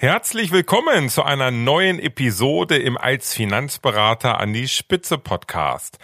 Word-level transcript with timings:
Herzlich 0.00 0.50
willkommen 0.50 1.10
zu 1.10 1.24
einer 1.24 1.50
neuen 1.50 1.98
Episode 1.98 2.78
im 2.78 2.96
Als 2.96 3.34
Finanzberater 3.34 4.40
an 4.40 4.54
die 4.54 4.66
Spitze 4.66 5.18
Podcast. 5.18 5.98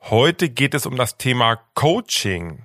Heute 0.00 0.48
geht 0.48 0.72
es 0.72 0.86
um 0.86 0.96
das 0.96 1.18
Thema 1.18 1.56
Coaching. 1.74 2.64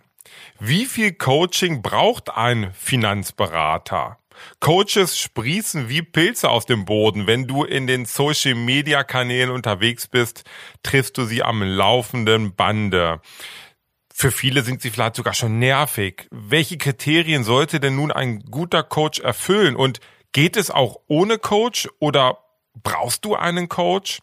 Wie 0.62 0.86
viel 0.86 1.12
Coaching 1.12 1.82
braucht 1.82 2.30
ein 2.30 2.72
Finanzberater? 2.74 4.18
Coaches 4.62 5.20
sprießen 5.20 5.90
wie 5.90 6.04
Pilze 6.04 6.50
aus 6.50 6.68
dem 6.68 6.86
Boden. 6.86 7.28
Wenn 7.28 7.48
du 7.48 7.66
in 7.66 7.86
den 7.86 8.06
Social 8.06 8.56
Media 8.56 9.04
Kanälen 9.04 9.50
unterwegs 9.50 10.08
bist, 10.08 10.46
triffst 10.84 11.18
du 11.18 11.26
sie 11.26 11.44
am 11.44 11.62
laufenden 11.64 12.56
Bande. 12.56 13.20
Für 14.14 14.32
viele 14.32 14.62
sind 14.62 14.82
sie 14.82 14.90
vielleicht 14.90 15.16
sogar 15.18 15.34
schon 15.34 15.60
nervig. 15.60 16.28
Welche 16.32 16.78
Kriterien 16.78 17.44
sollte 17.44 17.82
denn 17.82 17.98
nun 17.98 18.14
ein 18.14 18.40
guter 18.40 18.84
Coach 18.84 19.20
erfüllen 19.20 19.76
und 19.76 20.00
Geht 20.34 20.56
es 20.56 20.72
auch 20.72 20.98
ohne 21.08 21.38
Coach 21.38 21.90
oder 22.00 22.38
brauchst 22.82 23.26
du 23.26 23.36
einen 23.36 23.68
Coach? 23.68 24.20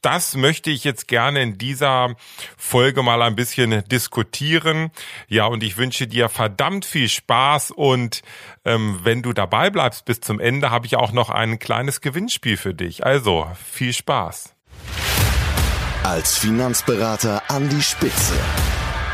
Das 0.00 0.34
möchte 0.34 0.70
ich 0.70 0.82
jetzt 0.82 1.06
gerne 1.06 1.42
in 1.42 1.58
dieser 1.58 2.16
Folge 2.56 3.02
mal 3.02 3.22
ein 3.22 3.36
bisschen 3.36 3.84
diskutieren. 3.88 4.90
Ja, 5.28 5.46
und 5.46 5.62
ich 5.62 5.76
wünsche 5.76 6.08
dir 6.08 6.28
verdammt 6.28 6.84
viel 6.84 7.08
Spaß 7.08 7.70
und 7.70 8.22
ähm, 8.64 9.00
wenn 9.02 9.22
du 9.22 9.32
dabei 9.32 9.70
bleibst 9.70 10.04
bis 10.04 10.20
zum 10.20 10.40
Ende, 10.40 10.70
habe 10.70 10.86
ich 10.86 10.96
auch 10.96 11.12
noch 11.12 11.30
ein 11.30 11.58
kleines 11.58 12.00
Gewinnspiel 12.00 12.56
für 12.56 12.74
dich. 12.74 13.04
Also 13.04 13.48
viel 13.64 13.92
Spaß. 13.92 14.54
Als 16.02 16.38
Finanzberater 16.38 17.42
an 17.48 17.68
die 17.68 17.82
Spitze. 17.82 18.34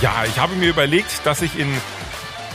Ja, 0.00 0.24
ich 0.24 0.38
habe 0.38 0.54
mir 0.54 0.68
überlegt, 0.68 1.26
dass 1.26 1.42
ich 1.42 1.58
in 1.58 1.68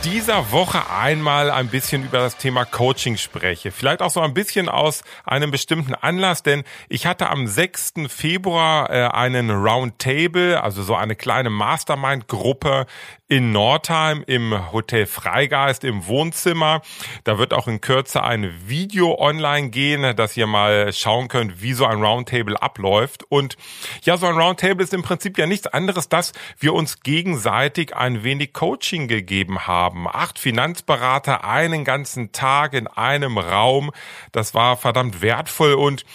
dieser 0.04 0.52
Woche 0.52 0.90
einmal 0.92 1.50
ein 1.50 1.70
bisschen 1.70 2.04
über 2.04 2.18
das 2.18 2.36
Thema 2.36 2.66
Coaching 2.66 3.16
spreche. 3.16 3.72
Vielleicht 3.72 4.02
auch 4.02 4.10
so 4.10 4.20
ein 4.20 4.34
bisschen 4.34 4.68
aus 4.68 5.02
einem 5.24 5.50
bestimmten 5.50 5.96
Anlass, 5.96 6.44
denn 6.44 6.64
ich 6.90 7.06
hatte 7.06 7.30
am 7.30 7.48
6. 7.48 7.94
Februar 8.08 8.90
äh, 8.90 9.08
einen 9.08 9.50
Roundtable, 9.50 10.62
also 10.62 10.84
so 10.84 10.96
eine 10.96 11.16
kleine 11.16 11.50
Mastermind-Gruppe 11.50 12.86
in 13.34 13.52
Nordheim 13.52 14.24
im 14.28 14.72
Hotel 14.72 15.08
Freigeist 15.08 15.84
im 15.84 16.06
Wohnzimmer. 16.06 16.82
Da 17.24 17.40
wird 17.40 17.54
auch 17.54 17.68
in 17.68 17.82
Kürze 17.82 18.22
ein 18.22 18.52
Video 18.68 19.18
online 19.18 19.70
gehen, 19.70 20.16
dass 20.16 20.38
ihr 20.38 20.46
mal 20.46 20.94
schauen 20.94 21.30
könnt, 21.30 21.60
wie 21.60 21.74
so 21.74 21.88
ein 21.88 22.04
Roundtable 22.04 22.62
abläuft. 22.62 23.24
Und 23.30 23.58
ja, 24.04 24.18
so 24.18 24.28
ein 24.28 24.38
Roundtable 24.38 24.84
ist 24.84 24.94
im 24.94 25.02
Prinzip 25.02 25.40
ja 25.40 25.48
nichts 25.48 25.66
anderes, 25.66 26.10
dass 26.10 26.34
wir 26.60 26.74
uns 26.74 27.00
gegenseitig 27.00 27.96
ein 27.96 28.24
wenig 28.24 28.54
Coaching 28.54 29.08
gegeben 29.08 29.66
haben. 29.66 29.93
Acht 30.08 30.40
Finanzberater 30.40 31.44
einen 31.44 31.84
ganzen 31.86 32.32
Tag 32.32 32.74
in 32.74 32.88
einem 32.88 33.38
Raum. 33.38 33.92
Das 34.32 34.54
war 34.54 34.78
verdammt 34.78 35.22
wertvoll. 35.22 35.74
Und 35.74 36.06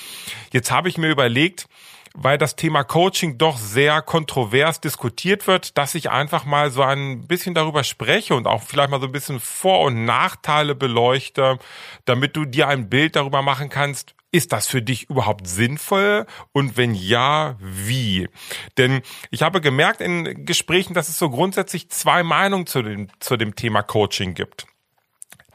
jetzt 0.53 0.71
habe 0.71 0.89
ich 0.89 0.99
mir 0.99 1.11
überlegt, 1.11 1.69
weil 2.15 2.39
das 2.39 2.57
Thema 2.57 2.83
Coaching 2.83 3.39
doch 3.39 3.59
sehr 3.59 4.03
kontrovers 4.03 4.81
diskutiert 4.81 5.47
wird, 5.47 5.79
dass 5.79 5.95
ich 5.95 6.11
einfach 6.11 6.45
mal 6.45 6.71
so 6.71 6.83
ein 6.83 7.27
bisschen 7.27 7.55
darüber 7.55 7.85
spreche 7.85 8.35
und 8.35 8.47
auch 8.47 8.63
vielleicht 8.63 8.91
mal 8.91 9.01
so 9.01 9.07
ein 9.07 9.13
bisschen 9.13 9.41
Vor- 9.41 9.83
und 9.83 10.05
Nachteile 10.05 10.75
beleuchte, 10.75 11.59
damit 12.07 12.37
du 12.37 12.45
dir 12.45 12.69
ein 12.69 12.89
Bild 12.89 13.15
darüber 13.15 13.43
machen 13.43 13.69
kannst, 13.69 14.15
ist 14.31 14.53
das 14.53 14.67
für 14.67 14.83
dich 14.83 15.09
überhaupt 15.09 15.47
sinnvoll? 15.47 16.27
Und 16.53 16.77
wenn 16.77 16.95
ja, 16.95 17.57
wie? 17.61 18.29
Denn 18.77 19.03
ich 19.31 19.43
habe 19.43 19.61
gemerkt 19.61 20.01
in 20.01 20.45
Gesprächen, 20.45 20.95
dass 20.95 21.09
es 21.09 21.19
so 21.19 21.31
grundsätzlich 21.31 21.91
zwei 21.91 22.23
Meinungen 22.23 22.67
zu 22.67 22.83
dem, 22.83 23.09
zu 23.21 23.37
dem 23.37 23.55
Thema 23.55 23.83
Coaching 23.83 24.35
gibt. 24.35 24.67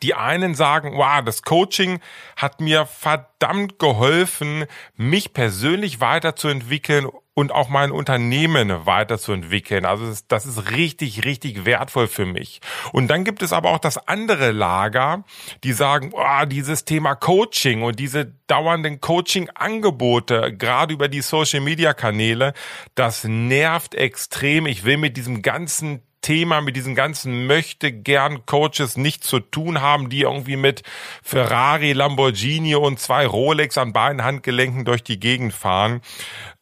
Die 0.02 0.16
einen 0.16 0.54
sagen, 0.54 0.98
wow, 0.98 1.24
das 1.24 1.44
Coaching 1.44 2.00
hat 2.36 2.60
mir 2.60 2.86
verdammt 2.86 3.80
geholfen, 3.80 4.66
mich 4.96 5.34
persönlich 5.34 6.02
weiterzuentwickeln 6.02 7.08
und 7.36 7.52
auch 7.52 7.70
mein 7.70 7.92
Unternehmen 7.92 8.86
weiterzuentwickeln. 8.86 9.86
Also 9.86 10.06
das 10.06 10.16
ist, 10.16 10.32
das 10.32 10.46
ist 10.46 10.72
richtig, 10.72 11.26
richtig 11.26 11.66
wertvoll 11.66 12.08
für 12.08 12.26
mich. 12.26 12.62
Und 12.92 13.08
dann 13.08 13.24
gibt 13.24 13.42
es 13.42 13.54
aber 13.54 13.72
auch 13.72 13.80
das 13.80 14.08
andere 14.08 14.52
Lager, 14.52 15.24
die 15.64 15.74
sagen, 15.74 16.12
oh, 16.14 16.46
dieses 16.46 16.86
Thema 16.86 17.16
Coaching 17.16 17.82
und 17.82 18.00
diese 18.00 18.34
dauernden 18.48 19.02
Coaching-Angebote, 19.02 20.56
gerade 20.56 20.94
über 20.94 21.08
die 21.08 21.22
Social-Media-Kanäle, 21.22 22.54
das 22.96 23.24
nervt 23.24 23.96
extrem. 23.96 24.68
Ich 24.68 24.86
will 24.86 24.98
mit 24.98 25.18
diesem 25.18 25.42
ganzen 25.42 26.04
Thema 26.24 26.62
mit 26.62 26.76
diesen 26.76 26.96
ganzen 26.96 27.46
möchte 27.46 27.92
gern 27.92 28.48
Coaches 28.48 28.98
nicht 28.98 29.24
zu 29.24 29.40
tun 29.40 29.82
haben, 29.82 30.10
die 30.10 30.22
irgendwie 30.22 30.56
mit 30.56 30.82
Ferrari, 31.22 31.94
Lamborghini 31.94 32.74
und 32.74 33.00
zwei 33.00 33.28
Rolex 33.28 33.78
an 33.78 33.94
beiden 33.94 34.24
Handgelenken 34.24 34.86
durch 34.86 35.04
die 35.04 35.20
Gegend 35.20 35.54
fahren. 35.54 36.02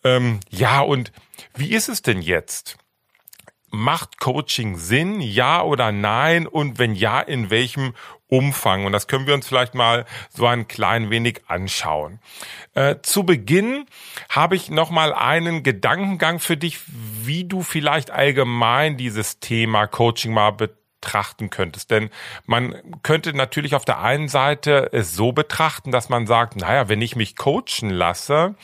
Ähm, 0.04 0.42
ja, 0.50 0.82
und 0.82 1.14
wie 1.56 1.70
ist 1.72 1.88
es 1.88 2.02
denn 2.02 2.22
jetzt? 2.22 2.78
Macht 3.70 4.20
Coaching 4.20 4.76
Sinn? 4.76 5.22
Ja 5.22 5.64
oder 5.64 5.94
nein? 5.94 6.46
Und 6.46 6.78
wenn 6.78 6.94
ja, 6.94 7.22
in 7.22 7.50
welchem 7.50 7.94
Umfang? 8.32 8.86
Und 8.86 8.94
das 8.94 9.08
können 9.08 9.28
wir 9.28 9.34
uns 9.34 9.46
vielleicht 9.46 9.76
mal 9.76 10.06
so 10.30 10.48
ein 10.48 10.68
klein 10.68 11.10
wenig 11.10 11.42
anschauen. 11.48 12.20
Äh, 12.74 12.96
zu 13.02 13.26
Beginn 13.26 13.86
habe 14.30 14.56
ich 14.56 14.70
noch 14.70 14.90
mal 14.90 15.14
einen 15.14 15.64
Gedankengang 15.64 16.40
für 16.40 16.56
dich, 16.56 16.80
wie 16.88 17.44
du 17.44 17.62
vielleicht 17.62 18.10
allgemein 18.10 18.96
dieses 18.96 19.42
Thema 19.42 19.86
Coaching 19.86 20.34
mal 20.34 20.52
betrachten 20.52 21.50
könntest. 21.50 21.92
Denn 21.92 22.10
man 22.46 22.76
könnte 23.04 23.36
natürlich 23.36 23.76
auf 23.76 23.84
der 23.84 24.00
einen 24.00 24.30
Seite 24.30 24.90
es 24.94 25.14
so 25.14 25.34
betrachten, 25.34 25.92
dass 25.92 26.08
man 26.08 26.26
sagt, 26.26 26.56
naja, 26.56 26.88
wenn 26.88 27.02
ich 27.02 27.18
mich 27.18 27.36
coachen 27.36 27.90
lasse, 27.90 28.56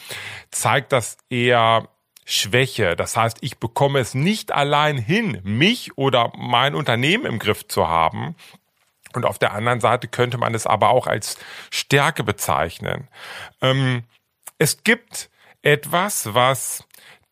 zeigt 0.50 0.94
das 0.94 1.18
eher 1.30 1.90
Schwäche. 2.30 2.98
Das 2.98 3.16
heißt, 3.16 3.38
ich 3.40 3.58
bekomme 3.58 4.00
es 4.00 4.14
nicht 4.14 4.52
allein 4.52 4.98
hin, 4.98 5.40
mich 5.44 5.98
oder 5.98 6.32
mein 6.38 6.76
Unternehmen 6.76 7.26
im 7.26 7.40
Griff 7.40 7.68
zu 7.68 7.88
haben. 7.88 8.36
Und 9.18 9.26
auf 9.26 9.40
der 9.40 9.54
anderen 9.54 9.80
Seite 9.80 10.08
könnte 10.08 10.38
man 10.38 10.54
es 10.54 10.68
aber 10.68 10.90
auch 10.90 11.08
als 11.08 11.38
Stärke 11.72 12.24
bezeichnen. 12.24 13.08
Ähm, 13.64 14.04
es 14.60 14.84
gibt 14.84 15.32
etwas, 15.64 16.36
was 16.36 16.84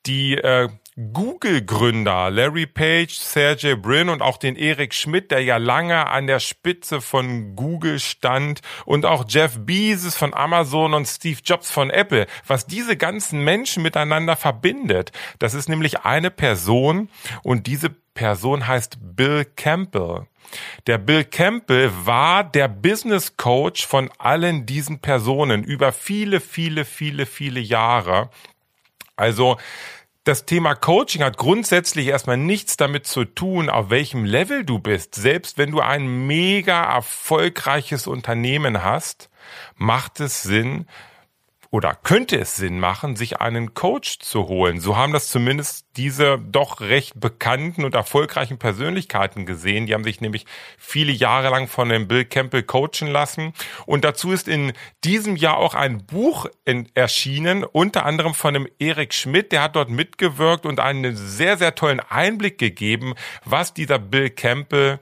die 0.08 0.34
äh, 0.34 0.70
Google-Gründer 0.98 2.32
Larry 2.32 2.66
Page, 2.66 3.12
Sergey 3.12 3.76
Brin 3.76 4.08
und 4.08 4.22
auch 4.22 4.38
den 4.38 4.56
Eric 4.56 4.94
Schmidt, 4.94 5.30
der 5.30 5.44
ja 5.44 5.58
lange 5.58 6.08
an 6.08 6.26
der 6.26 6.40
Spitze 6.40 7.02
von 7.02 7.54
Google 7.54 8.00
stand 8.00 8.62
und 8.86 9.06
auch 9.06 9.26
Jeff 9.28 9.58
Bezos 9.60 10.16
von 10.16 10.34
Amazon 10.34 10.94
und 10.94 11.06
Steve 11.06 11.40
Jobs 11.44 11.70
von 11.70 11.90
Apple, 11.90 12.28
was 12.48 12.66
diese 12.66 12.96
ganzen 12.96 13.44
Menschen 13.44 13.84
miteinander 13.84 14.38
verbindet. 14.38 15.12
Das 15.38 15.54
ist 15.54 15.68
nämlich 15.68 16.06
eine 16.06 16.32
Person 16.32 17.10
und 17.44 17.68
diese 17.68 17.90
Person 17.90 18.66
heißt 18.66 18.98
Bill 19.02 19.44
Campbell. 19.44 20.28
Der 20.88 20.98
Bill 20.98 21.26
Campbell 21.26 21.92
war 22.06 22.46
der 22.46 22.70
Business 22.70 23.36
Coach 23.36 23.86
von 23.86 24.10
allen 24.18 24.66
diesen 24.66 25.00
Personen 25.00 25.66
über 25.66 25.92
viele, 25.92 26.40
viele, 26.40 26.86
viele, 26.86 27.26
viele 27.26 27.60
Jahre. 27.60 28.30
Also 29.18 29.58
das 30.26 30.46
Thema 30.46 30.74
Coaching 30.74 31.24
hat 31.24 31.38
grundsätzlich 31.38 32.08
erstmal 32.08 32.38
nichts 32.38 32.78
damit 32.78 33.06
zu 33.06 33.26
tun, 33.26 33.70
auf 33.70 33.92
welchem 33.92 34.26
Level 34.26 34.66
du 34.66 34.80
bist. 34.80 35.14
Selbst 35.14 35.60
wenn 35.60 35.70
du 35.70 35.82
ein 35.82 36.26
mega 36.26 36.84
erfolgreiches 36.84 38.08
Unternehmen 38.08 38.84
hast, 38.84 39.30
macht 39.76 40.20
es 40.20 40.42
Sinn 40.42 40.88
oder 41.70 41.94
könnte 41.94 42.40
es 42.40 42.56
Sinn 42.56 42.80
machen, 42.80 43.16
sich 43.16 43.40
einen 43.40 43.76
Coach 43.76 44.18
zu 44.20 44.48
holen. 44.48 44.80
So 44.80 44.98
haben 44.98 45.14
das 45.14 45.30
zumindest 45.30 45.85
diese 45.98 46.38
doch 46.40 46.82
recht 46.82 47.20
bekannten 47.20 47.86
und 47.86 47.96
erfolgreichen 47.96 48.58
Persönlichkeiten 48.58 49.46
gesehen. 49.46 49.86
Die 49.86 49.94
haben 49.94 50.04
sich 50.04 50.22
nämlich 50.22 50.46
viele 50.78 51.12
Jahre 51.12 51.50
lang 51.50 51.68
von 51.68 51.90
dem 51.90 52.08
Bill 52.08 52.26
Campbell 52.26 52.64
coachen 52.64 53.08
lassen. 53.08 53.54
Und 53.86 54.04
dazu 54.04 54.32
ist 54.32 54.48
in 54.48 54.74
diesem 55.04 55.36
Jahr 55.36 55.58
auch 55.58 55.76
ein 55.76 56.06
Buch 56.06 56.48
erschienen, 56.94 57.64
unter 57.64 58.06
anderem 58.06 58.34
von 58.34 58.54
dem 58.54 58.68
Erik 58.80 59.14
Schmidt. 59.14 59.52
Der 59.52 59.64
hat 59.64 59.76
dort 59.76 59.90
mitgewirkt 59.90 60.66
und 60.66 60.80
einen 60.80 61.16
sehr, 61.16 61.58
sehr 61.58 61.76
tollen 61.76 62.00
Einblick 62.00 62.58
gegeben, 62.58 63.14
was 63.46 63.74
dieser 63.74 64.00
Bill 64.00 64.30
Campbell, 64.30 65.00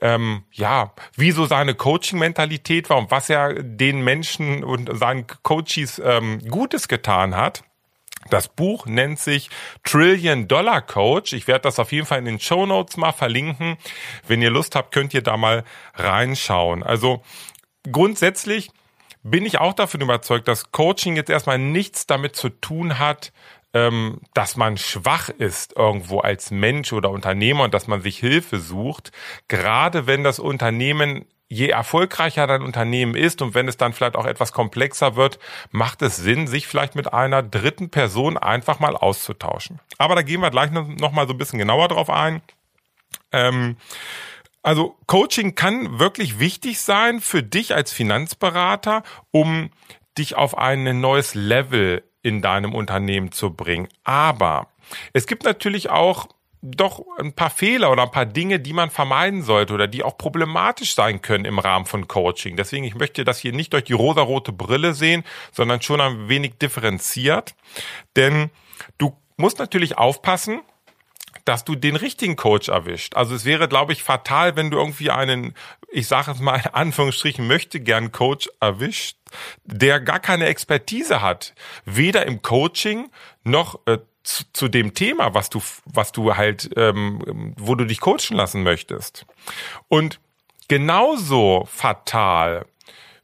ähm, 0.00 0.44
ja, 0.52 0.92
wieso 1.16 1.46
seine 1.46 1.74
Coaching-Mentalität 1.74 2.90
war 2.90 2.98
und 2.98 3.10
was 3.10 3.30
er 3.30 3.62
den 3.62 4.02
Menschen 4.02 4.64
und 4.64 4.90
seinen 4.98 5.26
Coaches 5.42 6.00
ähm, 6.04 6.40
Gutes 6.48 6.88
getan 6.88 7.36
hat. 7.36 7.64
Das 8.30 8.48
Buch 8.48 8.86
nennt 8.86 9.18
sich 9.18 9.50
Trillion 9.82 10.48
Dollar 10.48 10.82
Coach. 10.82 11.32
Ich 11.32 11.46
werde 11.46 11.62
das 11.62 11.78
auf 11.78 11.92
jeden 11.92 12.06
Fall 12.06 12.18
in 12.18 12.24
den 12.24 12.40
Show 12.40 12.66
Notes 12.66 12.96
mal 12.96 13.12
verlinken. 13.12 13.76
Wenn 14.26 14.42
ihr 14.42 14.50
Lust 14.50 14.74
habt, 14.76 14.92
könnt 14.92 15.14
ihr 15.14 15.22
da 15.22 15.36
mal 15.36 15.64
reinschauen. 15.94 16.82
Also 16.82 17.22
grundsätzlich 17.90 18.70
bin 19.22 19.46
ich 19.46 19.58
auch 19.58 19.72
davon 19.72 20.00
überzeugt, 20.00 20.48
dass 20.48 20.70
Coaching 20.70 21.16
jetzt 21.16 21.30
erstmal 21.30 21.58
nichts 21.58 22.06
damit 22.06 22.36
zu 22.36 22.50
tun 22.50 22.98
hat, 22.98 23.32
ähm, 23.72 24.20
dass 24.34 24.56
man 24.56 24.76
schwach 24.76 25.30
ist 25.30 25.76
irgendwo 25.76 26.20
als 26.20 26.50
Mensch 26.50 26.92
oder 26.92 27.10
Unternehmer 27.10 27.64
und 27.64 27.74
dass 27.74 27.88
man 27.88 28.02
sich 28.02 28.18
Hilfe 28.18 28.60
sucht. 28.60 29.10
Gerade 29.48 30.06
wenn 30.06 30.22
das 30.22 30.38
Unternehmen 30.38 31.24
je 31.48 31.68
erfolgreicher 31.68 32.46
dein 32.46 32.62
Unternehmen 32.62 33.14
ist 33.14 33.42
und 33.42 33.54
wenn 33.54 33.68
es 33.68 33.76
dann 33.76 33.92
vielleicht 33.92 34.16
auch 34.16 34.26
etwas 34.26 34.52
komplexer 34.52 35.16
wird, 35.16 35.38
macht 35.70 36.02
es 36.02 36.16
Sinn, 36.16 36.46
sich 36.46 36.66
vielleicht 36.66 36.94
mit 36.94 37.12
einer 37.12 37.42
dritten 37.42 37.90
Person 37.90 38.36
einfach 38.38 38.80
mal 38.80 38.96
auszutauschen. 38.96 39.80
Aber 39.98 40.14
da 40.14 40.22
gehen 40.22 40.40
wir 40.40 40.50
gleich 40.50 40.70
noch 40.70 41.12
mal 41.12 41.26
so 41.26 41.34
ein 41.34 41.38
bisschen 41.38 41.58
genauer 41.58 41.88
drauf 41.88 42.10
ein. 42.10 42.42
Ähm, 43.32 43.76
also 44.62 44.96
Coaching 45.06 45.54
kann 45.54 45.98
wirklich 45.98 46.38
wichtig 46.38 46.80
sein 46.80 47.20
für 47.20 47.42
dich 47.42 47.74
als 47.74 47.92
Finanzberater, 47.92 49.02
um 49.30 49.70
dich 50.16 50.36
auf 50.36 50.56
ein 50.56 51.00
neues 51.00 51.34
Level 51.34 52.02
in 52.22 52.40
deinem 52.40 52.74
Unternehmen 52.74 53.30
zu 53.30 53.52
bringen. 53.52 53.88
Aber 54.04 54.68
es 55.12 55.26
gibt 55.26 55.44
natürlich 55.44 55.90
auch 55.90 56.28
doch 56.64 57.04
ein 57.18 57.34
paar 57.34 57.50
Fehler 57.50 57.92
oder 57.92 58.04
ein 58.04 58.10
paar 58.10 58.24
Dinge, 58.24 58.58
die 58.58 58.72
man 58.72 58.90
vermeiden 58.90 59.42
sollte 59.42 59.74
oder 59.74 59.86
die 59.86 60.02
auch 60.02 60.16
problematisch 60.16 60.94
sein 60.94 61.20
können 61.20 61.44
im 61.44 61.58
Rahmen 61.58 61.84
von 61.84 62.08
Coaching. 62.08 62.56
Deswegen, 62.56 62.84
ich 62.84 62.94
möchte 62.94 63.24
das 63.24 63.38
hier 63.38 63.52
nicht 63.52 63.74
durch 63.74 63.84
die 63.84 63.92
rosarote 63.92 64.50
Brille 64.50 64.94
sehen, 64.94 65.24
sondern 65.52 65.82
schon 65.82 66.00
ein 66.00 66.28
wenig 66.28 66.54
differenziert. 66.56 67.54
Denn 68.16 68.50
du 68.96 69.14
musst 69.36 69.58
natürlich 69.58 69.98
aufpassen, 69.98 70.62
dass 71.44 71.66
du 71.66 71.74
den 71.74 71.96
richtigen 71.96 72.36
Coach 72.36 72.70
erwischt. 72.70 73.14
Also 73.14 73.34
es 73.34 73.44
wäre, 73.44 73.68
glaube 73.68 73.92
ich, 73.92 74.02
fatal, 74.02 74.56
wenn 74.56 74.70
du 74.70 74.78
irgendwie 74.78 75.10
einen, 75.10 75.54
ich 75.92 76.06
sage 76.06 76.30
es 76.30 76.40
mal 76.40 76.56
in 76.56 76.72
Anführungsstrichen, 76.72 77.46
möchte 77.46 77.80
gern 77.80 78.10
Coach 78.10 78.48
erwischt, 78.60 79.18
der 79.64 80.00
gar 80.00 80.20
keine 80.20 80.46
Expertise 80.46 81.20
hat, 81.20 81.54
weder 81.84 82.24
im 82.24 82.40
Coaching 82.40 83.10
noch 83.42 83.80
äh, 83.86 83.98
zu, 84.24 84.44
zu 84.52 84.68
dem 84.68 84.94
Thema, 84.94 85.34
was 85.34 85.50
du, 85.50 85.62
was 85.84 86.12
du 86.12 86.36
halt, 86.36 86.70
ähm, 86.76 87.54
wo 87.56 87.74
du 87.74 87.84
dich 87.84 88.00
coachen 88.00 88.36
lassen 88.36 88.62
möchtest. 88.62 89.26
Und 89.88 90.18
genauso 90.68 91.68
fatal, 91.70 92.66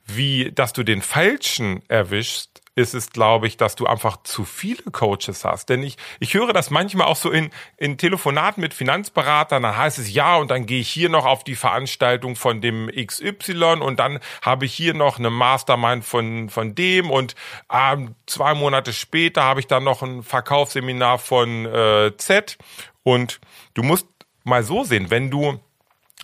wie 0.06 0.52
dass 0.52 0.72
du 0.72 0.82
den 0.82 1.02
Falschen 1.02 1.82
erwischst, 1.88 2.59
ist 2.80 2.94
es, 2.94 3.10
glaube 3.10 3.46
ich, 3.46 3.56
dass 3.56 3.76
du 3.76 3.86
einfach 3.86 4.22
zu 4.22 4.44
viele 4.44 4.82
Coaches 4.90 5.44
hast. 5.44 5.68
Denn 5.68 5.82
ich, 5.82 5.96
ich 6.18 6.34
höre 6.34 6.52
das 6.52 6.70
manchmal 6.70 7.06
auch 7.06 7.16
so 7.16 7.30
in, 7.30 7.50
in 7.76 7.98
Telefonaten 7.98 8.60
mit 8.60 8.74
Finanzberatern, 8.74 9.62
dann 9.62 9.76
heißt 9.76 9.98
es 9.98 10.12
ja 10.12 10.36
und 10.36 10.50
dann 10.50 10.66
gehe 10.66 10.80
ich 10.80 10.88
hier 10.88 11.08
noch 11.08 11.26
auf 11.26 11.44
die 11.44 11.56
Veranstaltung 11.56 12.36
von 12.36 12.60
dem 12.60 12.88
XY 12.88 13.80
und 13.80 14.00
dann 14.00 14.18
habe 14.42 14.64
ich 14.64 14.74
hier 14.74 14.94
noch 14.94 15.18
eine 15.18 15.30
Mastermind 15.30 16.04
von, 16.04 16.48
von 16.48 16.74
dem 16.74 17.10
und 17.10 17.34
ähm, 17.72 18.14
zwei 18.26 18.54
Monate 18.54 18.92
später 18.92 19.44
habe 19.44 19.60
ich 19.60 19.66
dann 19.66 19.84
noch 19.84 20.02
ein 20.02 20.22
Verkaufsseminar 20.22 21.18
von 21.18 21.66
äh, 21.66 22.16
Z 22.16 22.58
und 23.02 23.40
du 23.74 23.82
musst 23.82 24.06
mal 24.44 24.62
so 24.62 24.84
sehen, 24.84 25.10
wenn 25.10 25.30
du 25.30 25.60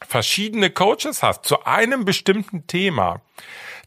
verschiedene 0.06 0.70
Coaches 0.70 1.22
hast 1.22 1.44
zu 1.44 1.64
einem 1.64 2.04
bestimmten 2.04 2.66
Thema, 2.66 3.22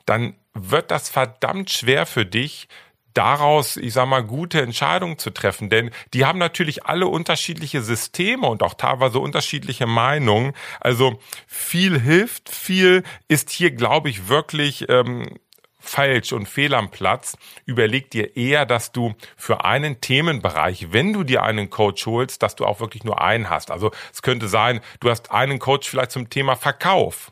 dann 0.05 0.35
wird 0.61 0.91
das 0.91 1.09
verdammt 1.09 1.69
schwer 1.69 2.05
für 2.05 2.25
dich, 2.25 2.67
daraus, 3.13 3.75
ich 3.77 3.93
sag 3.93 4.07
mal, 4.07 4.23
gute 4.23 4.61
Entscheidungen 4.61 5.17
zu 5.17 5.31
treffen. 5.31 5.69
Denn 5.69 5.91
die 6.13 6.25
haben 6.25 6.39
natürlich 6.39 6.85
alle 6.85 7.07
unterschiedliche 7.07 7.81
Systeme 7.81 8.47
und 8.47 8.63
auch 8.63 8.75
teilweise 8.75 9.19
unterschiedliche 9.19 9.87
Meinungen. 9.87 10.53
Also 10.79 11.19
viel 11.47 11.99
hilft, 11.99 12.49
viel 12.49 13.03
ist 13.27 13.49
hier, 13.49 13.71
glaube 13.71 14.09
ich, 14.09 14.29
wirklich 14.29 14.87
ähm, 14.89 15.37
falsch 15.79 16.33
und 16.33 16.47
fehl 16.47 16.73
am 16.73 16.91
Platz. 16.91 17.37
Überleg 17.65 18.11
dir 18.11 18.37
eher, 18.37 18.65
dass 18.65 18.91
du 18.91 19.15
für 19.35 19.65
einen 19.65 20.01
Themenbereich, 20.01 20.91
wenn 20.91 21.13
du 21.13 21.23
dir 21.23 21.43
einen 21.43 21.69
Coach 21.69 22.05
holst, 22.05 22.43
dass 22.43 22.55
du 22.55 22.65
auch 22.65 22.79
wirklich 22.79 23.03
nur 23.03 23.21
einen 23.21 23.49
hast. 23.49 23.71
Also 23.71 23.91
es 24.13 24.21
könnte 24.21 24.47
sein, 24.47 24.81
du 24.99 25.09
hast 25.09 25.31
einen 25.31 25.59
Coach 25.59 25.89
vielleicht 25.89 26.11
zum 26.11 26.29
Thema 26.29 26.55
Verkauf 26.55 27.31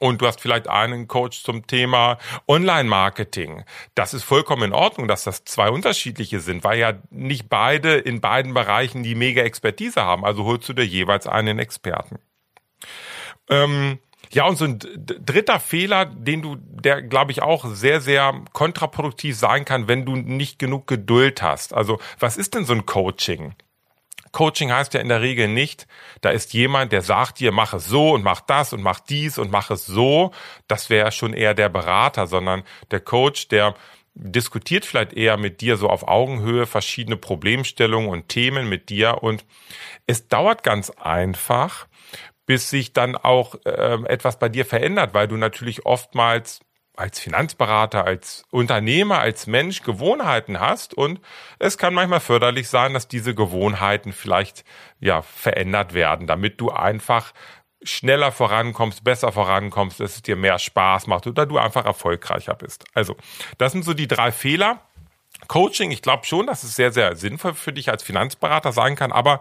und 0.00 0.20
du 0.20 0.26
hast 0.26 0.40
vielleicht 0.40 0.68
einen 0.68 1.08
Coach 1.08 1.42
zum 1.42 1.66
Thema 1.66 2.18
Online-Marketing. 2.48 3.64
Das 3.94 4.14
ist 4.14 4.22
vollkommen 4.22 4.64
in 4.64 4.72
Ordnung, 4.72 5.08
dass 5.08 5.24
das 5.24 5.44
zwei 5.44 5.70
unterschiedliche 5.70 6.40
sind, 6.40 6.64
weil 6.64 6.78
ja 6.78 6.94
nicht 7.10 7.48
beide 7.48 7.94
in 7.94 8.20
beiden 8.20 8.54
Bereichen 8.54 9.02
die 9.02 9.14
mega 9.14 9.42
Expertise 9.42 10.02
haben. 10.02 10.24
Also 10.24 10.44
holst 10.44 10.68
du 10.68 10.72
dir 10.72 10.86
jeweils 10.86 11.26
einen 11.26 11.58
Experten. 11.58 12.18
Ähm, 13.48 13.98
ja, 14.30 14.46
und 14.46 14.56
so 14.56 14.64
ein 14.64 14.78
dritter 14.80 15.60
Fehler, 15.60 16.06
den 16.06 16.42
du, 16.42 16.56
der 16.56 17.02
glaube 17.02 17.30
ich 17.30 17.42
auch 17.42 17.66
sehr, 17.66 18.00
sehr 18.00 18.42
kontraproduktiv 18.52 19.36
sein 19.36 19.64
kann, 19.64 19.86
wenn 19.86 20.04
du 20.04 20.16
nicht 20.16 20.58
genug 20.58 20.86
Geduld 20.86 21.42
hast. 21.42 21.72
Also, 21.72 22.00
was 22.18 22.36
ist 22.36 22.54
denn 22.54 22.64
so 22.64 22.72
ein 22.72 22.86
Coaching? 22.86 23.54
Coaching 24.34 24.70
heißt 24.70 24.92
ja 24.92 25.00
in 25.00 25.08
der 25.08 25.22
Regel 25.22 25.48
nicht, 25.48 25.86
da 26.20 26.30
ist 26.30 26.52
jemand, 26.52 26.92
der 26.92 27.00
sagt 27.00 27.40
dir, 27.40 27.52
mach 27.52 27.72
es 27.72 27.86
so 27.86 28.12
und 28.12 28.22
mach 28.22 28.40
das 28.42 28.74
und 28.74 28.82
mach 28.82 29.00
dies 29.00 29.38
und 29.38 29.50
mach 29.50 29.70
es 29.70 29.86
so. 29.86 30.32
Das 30.68 30.90
wäre 30.90 31.12
schon 31.12 31.32
eher 31.32 31.54
der 31.54 31.70
Berater, 31.70 32.26
sondern 32.26 32.64
der 32.90 33.00
Coach, 33.00 33.48
der 33.48 33.74
diskutiert 34.14 34.84
vielleicht 34.84 35.12
eher 35.12 35.36
mit 35.36 35.60
dir 35.60 35.76
so 35.76 35.88
auf 35.88 36.06
Augenhöhe 36.06 36.66
verschiedene 36.66 37.16
Problemstellungen 37.16 38.10
und 38.10 38.28
Themen 38.28 38.68
mit 38.68 38.88
dir 38.90 39.22
und 39.22 39.44
es 40.06 40.28
dauert 40.28 40.62
ganz 40.62 40.90
einfach, 40.90 41.86
bis 42.46 42.70
sich 42.70 42.92
dann 42.92 43.16
auch 43.16 43.56
äh, 43.64 43.98
etwas 44.06 44.38
bei 44.38 44.48
dir 44.48 44.66
verändert, 44.66 45.14
weil 45.14 45.28
du 45.28 45.36
natürlich 45.36 45.86
oftmals 45.86 46.60
als 46.96 47.18
Finanzberater, 47.18 48.04
als 48.04 48.44
Unternehmer, 48.50 49.18
als 49.18 49.46
Mensch 49.46 49.82
Gewohnheiten 49.82 50.60
hast 50.60 50.94
und 50.94 51.20
es 51.58 51.78
kann 51.78 51.94
manchmal 51.94 52.20
förderlich 52.20 52.68
sein, 52.68 52.94
dass 52.94 53.08
diese 53.08 53.34
Gewohnheiten 53.34 54.12
vielleicht 54.12 54.64
ja 55.00 55.22
verändert 55.22 55.94
werden, 55.94 56.26
damit 56.26 56.60
du 56.60 56.70
einfach 56.70 57.32
schneller 57.82 58.32
vorankommst, 58.32 59.04
besser 59.04 59.32
vorankommst, 59.32 60.00
dass 60.00 60.16
es 60.16 60.22
dir 60.22 60.36
mehr 60.36 60.58
Spaß 60.58 61.06
macht 61.06 61.26
oder 61.26 61.46
du 61.46 61.58
einfach 61.58 61.84
erfolgreicher 61.84 62.54
bist. 62.54 62.84
Also, 62.94 63.16
das 63.58 63.72
sind 63.72 63.84
so 63.84 63.92
die 63.92 64.08
drei 64.08 64.32
Fehler, 64.32 64.80
Coaching, 65.48 65.90
ich 65.90 66.02
glaube 66.02 66.24
schon, 66.24 66.46
dass 66.46 66.62
es 66.62 66.74
sehr, 66.74 66.92
sehr 66.92 67.16
sinnvoll 67.16 67.54
für 67.54 67.72
dich 67.72 67.90
als 67.90 68.02
Finanzberater 68.02 68.72
sein 68.72 68.96
kann. 68.96 69.12
Aber 69.12 69.40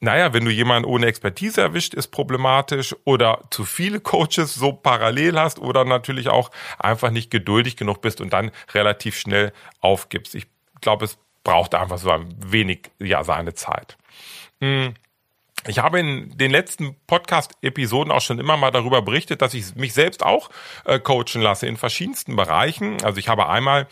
naja, 0.00 0.32
wenn 0.32 0.44
du 0.44 0.50
jemanden 0.50 0.88
ohne 0.88 1.06
Expertise 1.06 1.60
erwischt, 1.60 1.94
ist 1.94 2.08
problematisch 2.08 2.94
oder 3.04 3.44
zu 3.50 3.64
viele 3.64 4.00
Coaches 4.00 4.54
so 4.54 4.72
parallel 4.72 5.38
hast 5.38 5.58
oder 5.58 5.84
natürlich 5.84 6.28
auch 6.28 6.50
einfach 6.78 7.10
nicht 7.10 7.30
geduldig 7.30 7.76
genug 7.76 8.00
bist 8.00 8.20
und 8.20 8.32
dann 8.32 8.50
relativ 8.72 9.18
schnell 9.18 9.52
aufgibst. 9.80 10.34
Ich 10.34 10.46
glaube, 10.80 11.04
es 11.04 11.18
braucht 11.44 11.74
einfach 11.74 11.98
so 11.98 12.10
ein 12.10 12.34
wenig, 12.38 12.90
ja, 12.98 13.24
seine 13.24 13.54
Zeit. 13.54 13.96
Hm. 14.60 14.94
Ich 15.66 15.78
habe 15.78 16.00
in 16.00 16.36
den 16.38 16.50
letzten 16.50 16.96
Podcast-Episoden 17.06 18.10
auch 18.10 18.22
schon 18.22 18.38
immer 18.38 18.56
mal 18.56 18.70
darüber 18.70 19.02
berichtet, 19.02 19.42
dass 19.42 19.52
ich 19.52 19.74
mich 19.74 19.92
selbst 19.92 20.24
auch 20.24 20.48
äh, 20.86 20.98
coachen 20.98 21.42
lasse 21.42 21.66
in 21.66 21.76
verschiedensten 21.76 22.34
Bereichen. 22.34 23.02
Also 23.04 23.18
ich 23.18 23.28
habe 23.28 23.46
einmal 23.46 23.86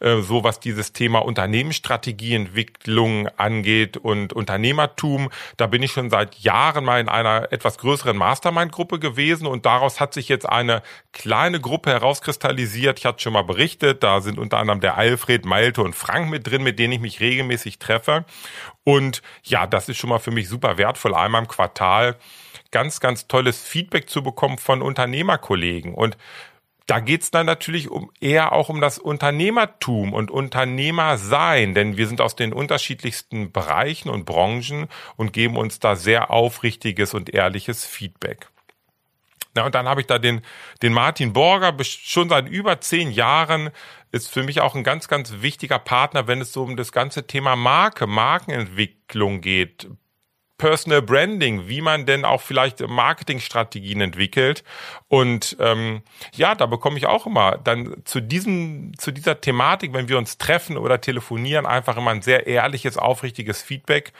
so 0.00 0.44
was 0.44 0.60
dieses 0.60 0.92
Thema 0.92 1.20
Unternehmensstrategieentwicklung 1.20 3.28
angeht 3.36 3.96
und 3.96 4.32
Unternehmertum. 4.32 5.30
Da 5.56 5.66
bin 5.66 5.82
ich 5.82 5.92
schon 5.92 6.10
seit 6.10 6.36
Jahren 6.36 6.84
mal 6.84 7.00
in 7.00 7.08
einer 7.08 7.52
etwas 7.52 7.78
größeren 7.78 8.16
Mastermind-Gruppe 8.16 8.98
gewesen 8.98 9.46
und 9.46 9.66
daraus 9.66 10.00
hat 10.00 10.14
sich 10.14 10.28
jetzt 10.28 10.48
eine 10.48 10.82
kleine 11.12 11.60
Gruppe 11.60 11.90
herauskristallisiert. 11.90 12.98
Ich 12.98 13.06
hatte 13.06 13.22
schon 13.22 13.34
mal 13.34 13.42
berichtet, 13.42 14.02
da 14.02 14.20
sind 14.20 14.38
unter 14.38 14.58
anderem 14.58 14.80
der 14.80 14.96
Alfred, 14.96 15.44
Malte 15.44 15.82
und 15.82 15.94
Frank 15.94 16.30
mit 16.30 16.46
drin, 16.46 16.62
mit 16.62 16.78
denen 16.78 16.94
ich 16.94 17.00
mich 17.00 17.20
regelmäßig 17.20 17.78
treffe. 17.78 18.24
Und 18.84 19.22
ja, 19.42 19.66
das 19.66 19.88
ist 19.88 19.98
schon 19.98 20.10
mal 20.10 20.18
für 20.18 20.30
mich 20.30 20.48
super 20.48 20.78
wertvoll, 20.78 21.14
einmal 21.14 21.42
im 21.42 21.48
Quartal 21.48 22.16
ganz, 22.70 23.00
ganz 23.00 23.26
tolles 23.26 23.62
Feedback 23.62 24.08
zu 24.08 24.22
bekommen 24.22 24.58
von 24.58 24.82
Unternehmerkollegen. 24.82 25.94
Und 25.94 26.16
da 26.90 26.98
geht's 26.98 27.30
dann 27.30 27.46
natürlich 27.46 27.88
um 27.88 28.10
eher 28.20 28.50
auch 28.50 28.68
um 28.68 28.80
das 28.80 28.98
Unternehmertum 28.98 30.12
und 30.12 30.28
Unternehmersein, 30.28 31.72
denn 31.72 31.96
wir 31.96 32.08
sind 32.08 32.20
aus 32.20 32.34
den 32.34 32.52
unterschiedlichsten 32.52 33.52
Bereichen 33.52 34.08
und 34.08 34.24
Branchen 34.24 34.88
und 35.16 35.32
geben 35.32 35.56
uns 35.56 35.78
da 35.78 35.94
sehr 35.94 36.32
aufrichtiges 36.32 37.14
und 37.14 37.32
ehrliches 37.32 37.86
Feedback. 37.86 38.48
Na, 39.54 39.66
und 39.66 39.76
dann 39.76 39.88
habe 39.88 40.00
ich 40.00 40.08
da 40.08 40.18
den, 40.18 40.42
den 40.82 40.92
Martin 40.92 41.32
Borger, 41.32 41.76
schon 41.84 42.28
seit 42.28 42.48
über 42.48 42.80
zehn 42.80 43.12
Jahren, 43.12 43.70
ist 44.10 44.28
für 44.28 44.42
mich 44.42 44.60
auch 44.60 44.74
ein 44.74 44.82
ganz, 44.82 45.06
ganz 45.06 45.34
wichtiger 45.42 45.78
Partner, 45.78 46.26
wenn 46.26 46.40
es 46.40 46.52
so 46.52 46.64
um 46.64 46.76
das 46.76 46.90
ganze 46.90 47.24
Thema 47.24 47.54
Marke, 47.54 48.08
Markenentwicklung 48.08 49.40
geht, 49.40 49.88
Personal 50.60 51.00
Branding, 51.00 51.68
wie 51.68 51.80
man 51.80 52.04
denn 52.04 52.26
auch 52.26 52.42
vielleicht 52.42 52.86
Marketingstrategien 52.86 54.02
entwickelt. 54.02 54.62
Und 55.08 55.56
ähm, 55.58 56.02
ja, 56.34 56.54
da 56.54 56.66
bekomme 56.66 56.98
ich 56.98 57.06
auch 57.06 57.26
immer 57.26 57.56
dann 57.56 57.96
zu 58.04 58.20
diesem, 58.20 58.92
zu 58.98 59.10
dieser 59.10 59.40
Thematik, 59.40 59.94
wenn 59.94 60.10
wir 60.10 60.18
uns 60.18 60.36
treffen 60.36 60.76
oder 60.76 61.00
telefonieren, 61.00 61.64
einfach 61.64 61.96
immer 61.96 62.10
ein 62.10 62.20
sehr 62.20 62.46
ehrliches, 62.46 62.98
aufrichtiges 62.98 63.62
Feedback. 63.62 64.12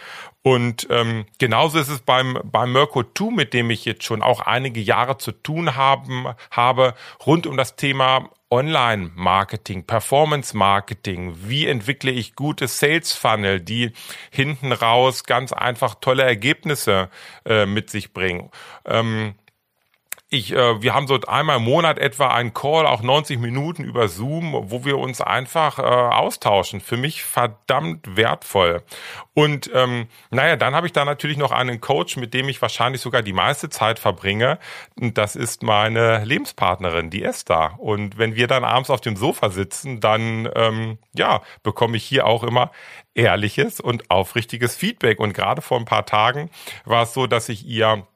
Und 0.43 0.87
ähm, 0.89 1.27
genauso 1.39 1.79
ist 1.79 1.91
es 1.91 2.01
beim, 2.01 2.39
beim 2.43 2.73
Mirko 2.73 3.03
2, 3.03 3.31
mit 3.33 3.53
dem 3.53 3.69
ich 3.69 3.85
jetzt 3.85 4.05
schon 4.05 4.23
auch 4.23 4.41
einige 4.41 4.81
Jahre 4.81 5.19
zu 5.19 5.33
tun 5.33 5.77
haben, 5.77 6.27
habe, 6.51 6.95
rund 7.27 7.47
um 7.47 7.59
das 7.59 7.77
Thema 7.77 8.31
Online-Marketing, 8.51 9.85
Performance-Marketing, 9.85 11.37
wie 11.45 11.67
entwickle 11.69 12.11
ich 12.11 12.35
gute 12.35 12.67
Sales-Funnel, 12.67 13.61
die 13.61 13.93
hinten 14.31 14.73
raus 14.73 15.25
ganz 15.25 15.53
einfach 15.53 15.95
tolle 15.95 16.25
Ergebnisse 16.25 17.11
äh, 17.45 17.65
mit 17.67 17.91
sich 17.91 18.13
bringen. 18.13 18.51
Ähm, 18.85 19.35
ich, 20.33 20.53
äh, 20.53 20.81
wir 20.81 20.95
haben 20.95 21.09
so 21.09 21.19
einmal 21.27 21.57
im 21.57 21.65
Monat 21.65 21.99
etwa 21.99 22.29
einen 22.29 22.55
Call, 22.55 22.87
auch 22.87 23.03
90 23.03 23.41
Minuten 23.41 23.83
über 23.83 24.07
Zoom, 24.07 24.53
wo 24.71 24.85
wir 24.85 24.97
uns 24.97 25.21
einfach 25.21 25.81
äh, 25.81 25.83
austauschen. 25.83 26.81
Für 26.81 26.97
mich 26.97 27.25
verdammt 27.25 28.17
wertvoll. 28.17 28.85
Und 29.35 29.69
ähm, 29.75 30.07
naja, 30.31 30.55
dann 30.55 30.77
habe 30.77 30.87
ich 30.87 30.93
da 30.93 31.05
natürlich 31.05 31.37
noch 31.37 31.51
einen 31.51 31.81
Coach, 31.81 32.17
mit 32.17 32.33
dem 32.33 32.49
ich 32.49 32.63
wahrscheinlich 32.63 33.01
sogar 33.01 33.23
die 33.23 33.33
meiste 33.33 33.71
Zeit 33.71 33.99
verbringe. 33.99 34.61
Und 34.99 35.19
das 35.19 35.35
ist 35.35 35.65
meine 35.65 36.25
Lebenspartnerin, 36.25 37.11
die 37.11 37.25
Esther. 37.25 37.75
Und 37.79 38.17
wenn 38.17 38.37
wir 38.37 38.47
dann 38.47 38.63
abends 38.63 38.91
auf 38.91 39.01
dem 39.01 39.17
Sofa 39.17 39.51
sitzen, 39.51 39.99
dann 39.99 40.49
ähm, 40.55 40.99
ja, 41.13 41.43
bekomme 41.65 41.97
ich 41.97 42.05
hier 42.05 42.25
auch 42.25 42.45
immer 42.45 42.71
ehrliches 43.15 43.81
und 43.81 44.13
aufrichtiges 44.13 44.77
Feedback. 44.77 45.19
Und 45.19 45.33
gerade 45.33 45.61
vor 45.61 45.79
ein 45.79 45.87
paar 45.87 46.07
Tagen 46.07 46.51
war 46.85 47.03
es 47.03 47.15
so, 47.15 47.27
dass 47.27 47.49
ich 47.49 47.67
ihr 47.67 48.07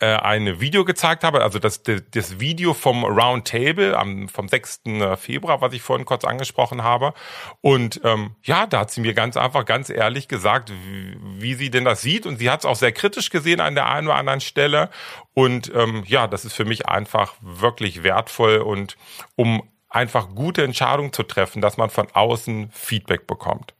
äh, 0.00 0.06
ein 0.06 0.60
Video 0.60 0.84
gezeigt 0.84 1.24
habe, 1.24 1.42
also 1.42 1.58
das, 1.58 1.82
das 1.82 2.40
Video 2.40 2.74
vom 2.74 3.04
Roundtable 3.04 3.96
am, 3.96 4.28
vom 4.28 4.48
6. 4.48 4.82
Äh, 4.86 5.16
Februar, 5.16 5.60
was 5.60 5.72
ich 5.72 5.82
vorhin 5.82 6.04
kurz 6.04 6.24
angesprochen 6.24 6.82
habe. 6.82 7.14
Und 7.60 8.00
ähm, 8.04 8.34
ja, 8.42 8.66
da 8.66 8.80
hat 8.80 8.90
sie 8.90 9.00
mir 9.00 9.14
ganz 9.14 9.36
einfach, 9.36 9.64
ganz 9.64 9.90
ehrlich 9.90 10.28
gesagt, 10.28 10.72
wie, 10.72 11.16
wie 11.20 11.54
sie 11.54 11.70
denn 11.70 11.84
das 11.84 12.02
sieht. 12.02 12.26
Und 12.26 12.38
sie 12.38 12.50
hat 12.50 12.60
es 12.60 12.66
auch 12.66 12.76
sehr 12.76 12.92
kritisch 12.92 13.30
gesehen 13.30 13.60
an 13.60 13.74
der 13.74 13.88
einen 13.88 14.08
oder 14.08 14.16
anderen 14.16 14.40
Stelle. 14.40 14.90
Und 15.32 15.72
ähm, 15.74 16.02
ja, 16.06 16.26
das 16.26 16.44
ist 16.44 16.54
für 16.54 16.64
mich 16.64 16.88
einfach 16.88 17.34
wirklich 17.40 18.02
wertvoll 18.02 18.58
und 18.58 18.96
um 19.36 19.62
einfach 19.88 20.28
gute 20.34 20.64
Entscheidungen 20.64 21.12
zu 21.12 21.22
treffen, 21.22 21.62
dass 21.62 21.76
man 21.76 21.88
von 21.88 22.08
außen 22.12 22.70
Feedback 22.72 23.26
bekommt. 23.26 23.74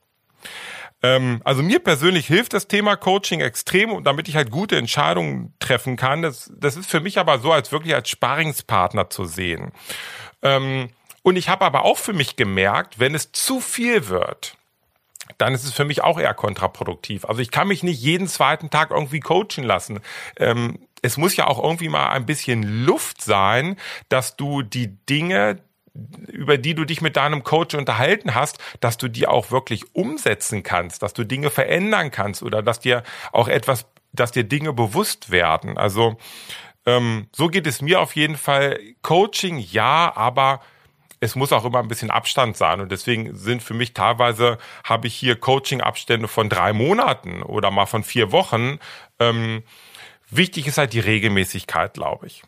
Ähm, 1.04 1.42
also 1.44 1.62
mir 1.62 1.80
persönlich 1.80 2.26
hilft 2.26 2.54
das 2.54 2.66
Thema 2.66 2.96
Coaching 2.96 3.40
extrem, 3.40 4.02
damit 4.04 4.26
ich 4.26 4.36
halt 4.36 4.50
gute 4.50 4.78
Entscheidungen 4.78 5.52
treffen 5.58 5.96
kann. 5.96 6.22
Das, 6.22 6.50
das 6.56 6.76
ist 6.76 6.90
für 6.90 7.00
mich 7.00 7.18
aber 7.18 7.38
so, 7.40 7.52
als 7.52 7.72
wirklich 7.72 7.94
als 7.94 8.08
Sparingspartner 8.08 9.10
zu 9.10 9.26
sehen. 9.26 9.72
Ähm, 10.40 10.88
und 11.22 11.36
ich 11.36 11.50
habe 11.50 11.66
aber 11.66 11.84
auch 11.84 11.98
für 11.98 12.14
mich 12.14 12.36
gemerkt, 12.36 12.98
wenn 13.00 13.14
es 13.14 13.32
zu 13.32 13.60
viel 13.60 14.08
wird, 14.08 14.56
dann 15.36 15.52
ist 15.52 15.64
es 15.64 15.74
für 15.74 15.84
mich 15.84 16.02
auch 16.02 16.18
eher 16.18 16.32
kontraproduktiv. 16.32 17.26
Also 17.26 17.42
ich 17.42 17.50
kann 17.50 17.68
mich 17.68 17.82
nicht 17.82 18.00
jeden 18.00 18.26
zweiten 18.26 18.70
Tag 18.70 18.90
irgendwie 18.90 19.20
coachen 19.20 19.64
lassen. 19.64 20.00
Ähm, 20.38 20.78
es 21.02 21.18
muss 21.18 21.36
ja 21.36 21.48
auch 21.48 21.62
irgendwie 21.62 21.90
mal 21.90 22.08
ein 22.10 22.24
bisschen 22.24 22.86
Luft 22.86 23.20
sein, 23.20 23.76
dass 24.08 24.36
du 24.36 24.62
die 24.62 24.96
Dinge, 25.04 25.60
über 26.28 26.58
die 26.58 26.74
du 26.74 26.84
dich 26.84 27.00
mit 27.00 27.16
deinem 27.16 27.44
Coach 27.44 27.74
unterhalten 27.74 28.34
hast, 28.34 28.58
dass 28.80 28.98
du 28.98 29.08
die 29.08 29.26
auch 29.26 29.50
wirklich 29.50 29.94
umsetzen 29.94 30.62
kannst, 30.62 31.02
dass 31.02 31.14
du 31.14 31.24
Dinge 31.24 31.50
verändern 31.50 32.10
kannst 32.10 32.42
oder 32.42 32.62
dass 32.62 32.80
dir 32.80 33.02
auch 33.32 33.48
etwas, 33.48 33.86
dass 34.12 34.32
dir 34.32 34.44
Dinge 34.44 34.72
bewusst 34.72 35.30
werden. 35.30 35.78
Also 35.78 36.16
ähm, 36.86 37.28
so 37.32 37.48
geht 37.48 37.66
es 37.66 37.80
mir 37.80 38.00
auf 38.00 38.16
jeden 38.16 38.36
Fall. 38.36 38.78
Coaching 39.02 39.58
ja, 39.58 40.12
aber 40.14 40.60
es 41.20 41.36
muss 41.36 41.52
auch 41.52 41.64
immer 41.64 41.78
ein 41.78 41.88
bisschen 41.88 42.10
Abstand 42.10 42.56
sein. 42.56 42.80
Und 42.80 42.92
deswegen 42.92 43.34
sind 43.36 43.62
für 43.62 43.74
mich 43.74 43.94
teilweise, 43.94 44.58
habe 44.84 45.06
ich 45.06 45.14
hier 45.14 45.36
Coaching-Abstände 45.36 46.28
von 46.28 46.48
drei 46.48 46.72
Monaten 46.72 47.42
oder 47.42 47.70
mal 47.70 47.86
von 47.86 48.04
vier 48.04 48.32
Wochen. 48.32 48.78
Ähm, 49.18 49.62
wichtig 50.28 50.66
ist 50.66 50.78
halt 50.78 50.92
die 50.92 51.00
Regelmäßigkeit, 51.00 51.94
glaube 51.94 52.26
ich. 52.26 52.42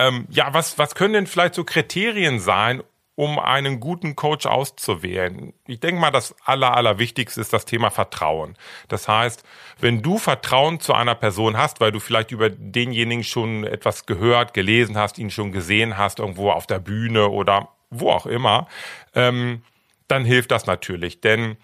Ähm, 0.00 0.26
ja, 0.30 0.54
was, 0.54 0.78
was 0.78 0.94
können 0.94 1.12
denn 1.12 1.26
vielleicht 1.26 1.54
so 1.54 1.62
Kriterien 1.62 2.40
sein, 2.40 2.82
um 3.16 3.38
einen 3.38 3.80
guten 3.80 4.16
Coach 4.16 4.46
auszuwählen? 4.46 5.52
Ich 5.66 5.78
denke 5.78 6.00
mal, 6.00 6.10
das 6.10 6.34
Aller, 6.42 6.74
Allerwichtigste 6.74 7.38
ist 7.38 7.52
das 7.52 7.66
Thema 7.66 7.90
Vertrauen. 7.90 8.56
Das 8.88 9.08
heißt, 9.08 9.44
wenn 9.78 10.00
du 10.00 10.16
Vertrauen 10.16 10.80
zu 10.80 10.94
einer 10.94 11.14
Person 11.14 11.58
hast, 11.58 11.80
weil 11.80 11.92
du 11.92 12.00
vielleicht 12.00 12.30
über 12.30 12.48
denjenigen 12.48 13.24
schon 13.24 13.64
etwas 13.64 14.06
gehört, 14.06 14.54
gelesen 14.54 14.96
hast, 14.96 15.18
ihn 15.18 15.30
schon 15.30 15.52
gesehen 15.52 15.98
hast, 15.98 16.18
irgendwo 16.18 16.50
auf 16.50 16.66
der 16.66 16.78
Bühne 16.78 17.28
oder 17.28 17.68
wo 17.90 18.10
auch 18.10 18.24
immer, 18.24 18.68
ähm, 19.14 19.60
dann 20.10 20.24
hilft 20.24 20.50
das 20.50 20.66
natürlich. 20.66 21.20
Denn 21.20 21.56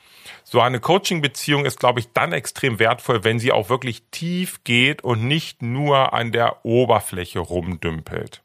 so 0.45 0.61
eine 0.61 0.81
Coaching-Beziehung 0.81 1.65
ist, 1.65 1.81
glaube 1.81 2.01
ich, 2.01 2.13
dann 2.13 2.33
extrem 2.33 2.79
wertvoll, 2.79 3.25
wenn 3.25 3.39
sie 3.39 3.53
auch 3.53 3.69
wirklich 3.69 4.05
tief 4.11 4.63
geht 4.65 5.03
und 5.03 5.27
nicht 5.27 5.63
nur 5.63 6.13
an 6.13 6.33
der 6.33 6.65
Oberfläche 6.65 7.41
rumdümpelt. 7.41 8.43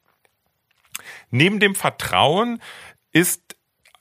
Neben 1.30 1.60
dem 1.60 1.76
Vertrauen 1.76 2.62
ist 3.12 3.56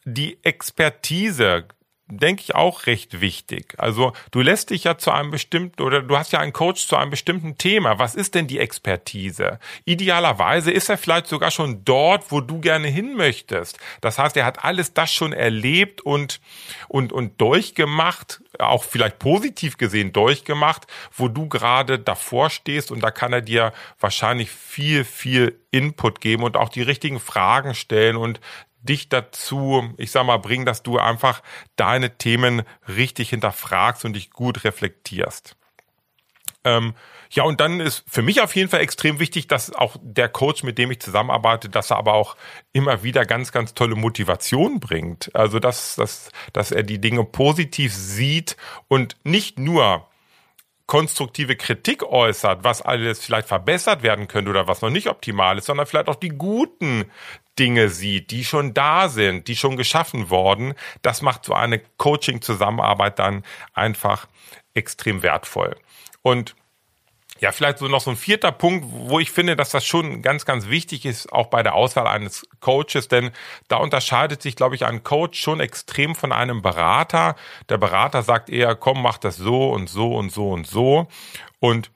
die 0.05 0.39
Expertise 0.43 1.67
denke 2.11 2.43
ich, 2.43 2.55
auch 2.55 2.87
recht 2.87 3.21
wichtig. 3.21 3.75
Also 3.79 4.13
du 4.31 4.41
lässt 4.41 4.71
dich 4.71 4.85
ja 4.85 4.99
zu 4.99 5.11
einem 5.11 5.31
bestimmten 5.31 5.83
oder 5.83 6.03
du 6.03 6.17
hast 6.17 6.33
ja 6.33 6.41
einen 6.41 6.53
Coach 6.53 6.87
zu 6.87 6.97
einem 6.97 7.11
bestimmten 7.11 7.57
Thema. 7.59 7.99
Was 7.99 8.15
ist 8.15 8.35
denn 8.35 8.47
die 8.47 8.59
Expertise? 8.59 9.59
Idealerweise 9.85 10.71
ist 10.71 10.89
er 10.89 10.99
vielleicht 10.99 11.27
sogar 11.27 11.51
schon 11.51 11.85
dort, 11.85 12.31
wo 12.31 12.41
du 12.41 12.61
gerne 12.61 12.89
hin 12.89 13.17
möchtest. 13.17 13.79
Das 14.01 14.19
heißt, 14.19 14.37
er 14.37 14.45
hat 14.45 14.65
alles 14.65 14.93
das 14.95 15.13
schon 15.13 15.33
erlebt 15.33 16.01
und, 16.01 16.41
und, 16.89 17.13
und 17.13 17.41
durchgemacht, 17.41 18.43
auch 18.59 18.85
vielleicht 18.85 19.19
positiv 19.19 19.77
gesehen 19.77 20.13
durchgemacht, 20.13 20.87
wo 21.17 21.29
du 21.29 21.49
gerade 21.49 21.99
davor 21.99 22.51
stehst 22.51 22.91
und 22.91 23.01
da 23.01 23.11
kann 23.11 23.33
er 23.33 23.43
dir 23.43 23.73
wahrscheinlich 23.99 24.51
viel, 24.51 25.05
viel 25.05 25.61
Input 25.71 26.21
geben 26.21 26.43
und 26.43 26.57
auch 26.57 26.69
die 26.69 26.83
richtigen 26.83 27.21
Fragen 27.21 27.75
stellen 27.75 28.17
und 28.17 28.41
dich 28.83 29.09
dazu, 29.09 29.95
ich 29.97 30.11
sag 30.11 30.25
mal, 30.25 30.39
bringen, 30.39 30.67
dass 30.67 30.83
du 30.83 30.99
einfach 30.99 31.43
deine 31.77 32.17
Themen 32.17 32.63
richtig 32.89 33.31
hinterfragst 33.31 34.05
und 34.05 34.15
dich 34.15 34.31
gut 34.31 34.65
reflektierst. 34.65 35.57
Ähm, 36.65 36.95
ja, 37.31 37.45
und 37.45 37.61
dann 37.61 37.81
ist 37.81 38.05
für 38.09 38.23
mich 38.23 38.41
auf 38.41 38.57
jeden 38.57 38.69
Fall 38.69 38.81
extrem 38.81 39.19
wichtig, 39.19 39.47
dass 39.47 39.73
auch 39.73 39.97
der 40.03 40.29
Coach, 40.29 40.63
mit 40.63 40.79
dem 40.79 40.91
ich 40.91 41.01
zusammenarbeite, 41.01 41.69
dass 41.69 41.91
er 41.91 41.97
aber 41.97 42.15
auch 42.15 42.37
immer 42.73 43.03
wieder 43.03 43.25
ganz, 43.25 43.53
ganz 43.53 43.73
tolle 43.73 43.95
Motivation 43.95 44.81
bringt. 44.81 45.35
Also, 45.35 45.59
dass, 45.59 45.95
dass, 45.95 46.31
dass 46.53 46.73
er 46.73 46.83
die 46.83 47.01
Dinge 47.01 47.25
positiv 47.25 47.95
sieht 47.95 48.57
und 48.89 49.17
nicht 49.23 49.59
nur 49.59 50.07
konstruktive 50.87 51.55
Kritik 51.55 52.03
äußert, 52.03 52.65
was 52.65 52.83
alles 52.83 53.25
vielleicht 53.25 53.47
verbessert 53.47 54.03
werden 54.03 54.27
könnte 54.27 54.51
oder 54.51 54.67
was 54.67 54.83
noch 54.83 54.91
nicht 54.91 55.07
optimal 55.07 55.57
ist, 55.57 55.67
sondern 55.67 55.87
vielleicht 55.87 56.09
auch 56.09 56.17
die 56.17 56.31
guten 56.31 57.05
Dinge 57.61 57.91
sieht, 57.91 58.31
die 58.31 58.45
schon 58.45 58.73
da 58.73 59.11
sind, 59.11 59.47
die 59.47 59.55
schon 59.55 59.77
geschaffen 59.77 60.31
worden. 60.31 60.73
Das 61.03 61.21
macht 61.21 61.45
so 61.45 61.53
eine 61.53 61.79
Coaching-Zusammenarbeit 61.99 63.19
dann 63.19 63.45
einfach 63.75 64.27
extrem 64.73 65.23
wertvoll. 65.23 65.77
Und 66.23 66.57
ja, 67.39 67.53
vielleicht 67.53 67.79
so 67.79 67.89
noch 67.89 68.01
so 68.01 68.11
ein 68.11 68.17
vierter 68.17 68.53
Punkt, 68.53 68.87
wo 68.89 69.19
ich 69.19 69.31
finde, 69.31 69.57
dass 69.57 69.71
das 69.71 69.85
schon 69.87 70.23
ganz, 70.23 70.45
ganz 70.45 70.69
wichtig 70.69 71.07
ist, 71.07 71.33
auch 71.33 71.47
bei 71.47 71.63
der 71.63 71.75
Auswahl 71.75 72.07
eines 72.07 72.47
Coaches, 72.61 73.09
denn 73.09 73.31
da 73.69 73.77
unterscheidet 73.77 74.43
sich, 74.43 74.57
glaube 74.57 74.75
ich, 74.75 74.85
ein 74.85 75.03
Coach 75.03 75.41
schon 75.41 75.61
extrem 75.61 76.15
von 76.15 76.33
einem 76.33 76.61
Berater. 76.61 77.37
Der 77.69 77.79
Berater 77.79 78.23
sagt 78.23 78.51
eher, 78.51 78.75
komm, 78.75 79.03
mach 79.03 79.17
das 79.19 79.37
so 79.37 79.71
und 79.71 79.89
so 79.89 80.15
und 80.17 80.33
so 80.33 80.51
und 80.51 80.67
so. 80.67 81.09
Und 81.61 81.91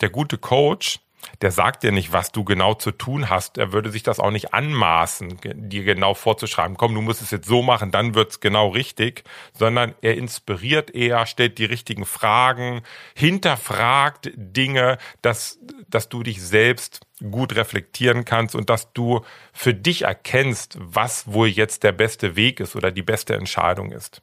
der 0.00 0.10
gute 0.10 0.38
Coach, 0.38 1.00
der 1.42 1.50
sagt 1.50 1.82
dir 1.82 1.92
nicht, 1.92 2.12
was 2.12 2.32
du 2.32 2.44
genau 2.44 2.74
zu 2.74 2.90
tun 2.92 3.30
hast. 3.30 3.58
Er 3.58 3.72
würde 3.72 3.90
sich 3.90 4.02
das 4.02 4.20
auch 4.20 4.30
nicht 4.30 4.52
anmaßen, 4.54 5.38
dir 5.42 5.84
genau 5.84 6.14
vorzuschreiben, 6.14 6.76
komm, 6.76 6.94
du 6.94 7.00
musst 7.00 7.22
es 7.22 7.30
jetzt 7.30 7.46
so 7.46 7.62
machen, 7.62 7.90
dann 7.90 8.14
wird's 8.14 8.40
genau 8.40 8.68
richtig, 8.68 9.24
sondern 9.52 9.94
er 10.02 10.16
inspiriert 10.16 10.94
eher, 10.94 11.26
stellt 11.26 11.58
die 11.58 11.64
richtigen 11.64 12.04
Fragen, 12.04 12.82
hinterfragt 13.14 14.30
Dinge, 14.34 14.98
dass, 15.22 15.58
dass 15.88 16.08
du 16.08 16.22
dich 16.22 16.42
selbst 16.42 17.00
gut 17.30 17.54
reflektieren 17.54 18.24
kannst 18.24 18.54
und 18.54 18.70
dass 18.70 18.92
du 18.92 19.22
für 19.52 19.74
dich 19.74 20.02
erkennst, 20.02 20.76
was 20.80 21.30
wohl 21.32 21.48
jetzt 21.48 21.82
der 21.82 21.92
beste 21.92 22.36
Weg 22.36 22.60
ist 22.60 22.76
oder 22.76 22.90
die 22.90 23.02
beste 23.02 23.34
Entscheidung 23.34 23.92
ist. 23.92 24.22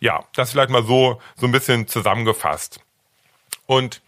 Ja, 0.00 0.24
das 0.34 0.52
vielleicht 0.52 0.70
mal 0.70 0.84
so, 0.84 1.20
so 1.36 1.46
ein 1.46 1.52
bisschen 1.52 1.86
zusammengefasst. 1.86 2.80
Und 3.66 4.00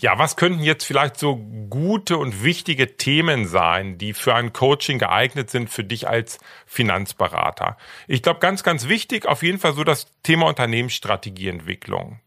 ja, 0.00 0.18
was 0.18 0.36
könnten 0.36 0.62
jetzt 0.62 0.84
vielleicht 0.84 1.18
so 1.18 1.36
gute 1.68 2.18
und 2.18 2.42
wichtige 2.42 2.96
Themen 2.96 3.46
sein, 3.46 3.98
die 3.98 4.12
für 4.12 4.34
ein 4.34 4.52
Coaching 4.52 4.98
geeignet 4.98 5.50
sind 5.50 5.70
für 5.70 5.84
dich 5.84 6.08
als 6.08 6.38
Finanzberater? 6.66 7.76
Ich 8.06 8.22
glaube, 8.22 8.40
ganz, 8.40 8.62
ganz 8.62 8.88
wichtig 8.88 9.26
auf 9.26 9.42
jeden 9.42 9.58
Fall 9.58 9.74
so 9.74 9.84
das 9.84 10.06
Thema 10.22 10.46
Unternehmensstrategieentwicklung. 10.46 12.20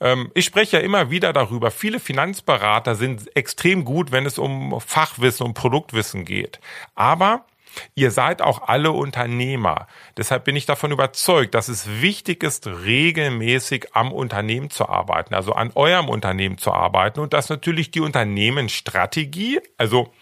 Ähm, 0.00 0.30
ich 0.34 0.44
spreche 0.44 0.78
ja 0.78 0.82
immer 0.82 1.10
wieder 1.10 1.32
darüber. 1.32 1.70
Viele 1.70 2.00
Finanzberater 2.00 2.94
sind 2.94 3.34
extrem 3.36 3.84
gut, 3.84 4.12
wenn 4.12 4.26
es 4.26 4.38
um 4.38 4.80
Fachwissen, 4.80 5.46
um 5.46 5.54
Produktwissen 5.54 6.24
geht. 6.24 6.60
Aber 6.94 7.46
Ihr 7.94 8.10
seid 8.10 8.42
auch 8.42 8.68
alle 8.68 8.92
Unternehmer. 8.92 9.86
Deshalb 10.16 10.44
bin 10.44 10.56
ich 10.56 10.66
davon 10.66 10.92
überzeugt, 10.92 11.54
dass 11.54 11.68
es 11.68 12.00
wichtig 12.00 12.42
ist, 12.42 12.66
regelmäßig 12.66 13.94
am 13.94 14.12
Unternehmen 14.12 14.70
zu 14.70 14.88
arbeiten, 14.88 15.34
also 15.34 15.52
an 15.52 15.72
eurem 15.74 16.08
Unternehmen 16.08 16.58
zu 16.58 16.72
arbeiten 16.72 17.20
und 17.20 17.32
dass 17.32 17.48
natürlich 17.48 17.90
die 17.90 18.00
Unternehmensstrategie, 18.00 19.60
also 19.78 20.12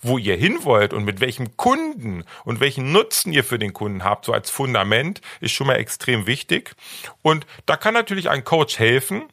wo 0.00 0.18
ihr 0.18 0.36
hin 0.36 0.58
wollt 0.62 0.92
und 0.92 1.04
mit 1.04 1.20
welchem 1.20 1.56
Kunden 1.56 2.24
und 2.44 2.60
welchen 2.60 2.92
Nutzen 2.92 3.32
ihr 3.32 3.44
für 3.44 3.58
den 3.58 3.72
Kunden 3.72 4.04
habt, 4.04 4.24
so 4.24 4.32
als 4.32 4.50
Fundament, 4.50 5.20
ist 5.40 5.52
schon 5.52 5.66
mal 5.66 5.74
extrem 5.74 6.26
wichtig. 6.26 6.74
Und 7.22 7.46
da 7.66 7.76
kann 7.76 7.94
natürlich 7.94 8.30
ein 8.30 8.44
Coach 8.44 8.78
helfen, 8.78 9.24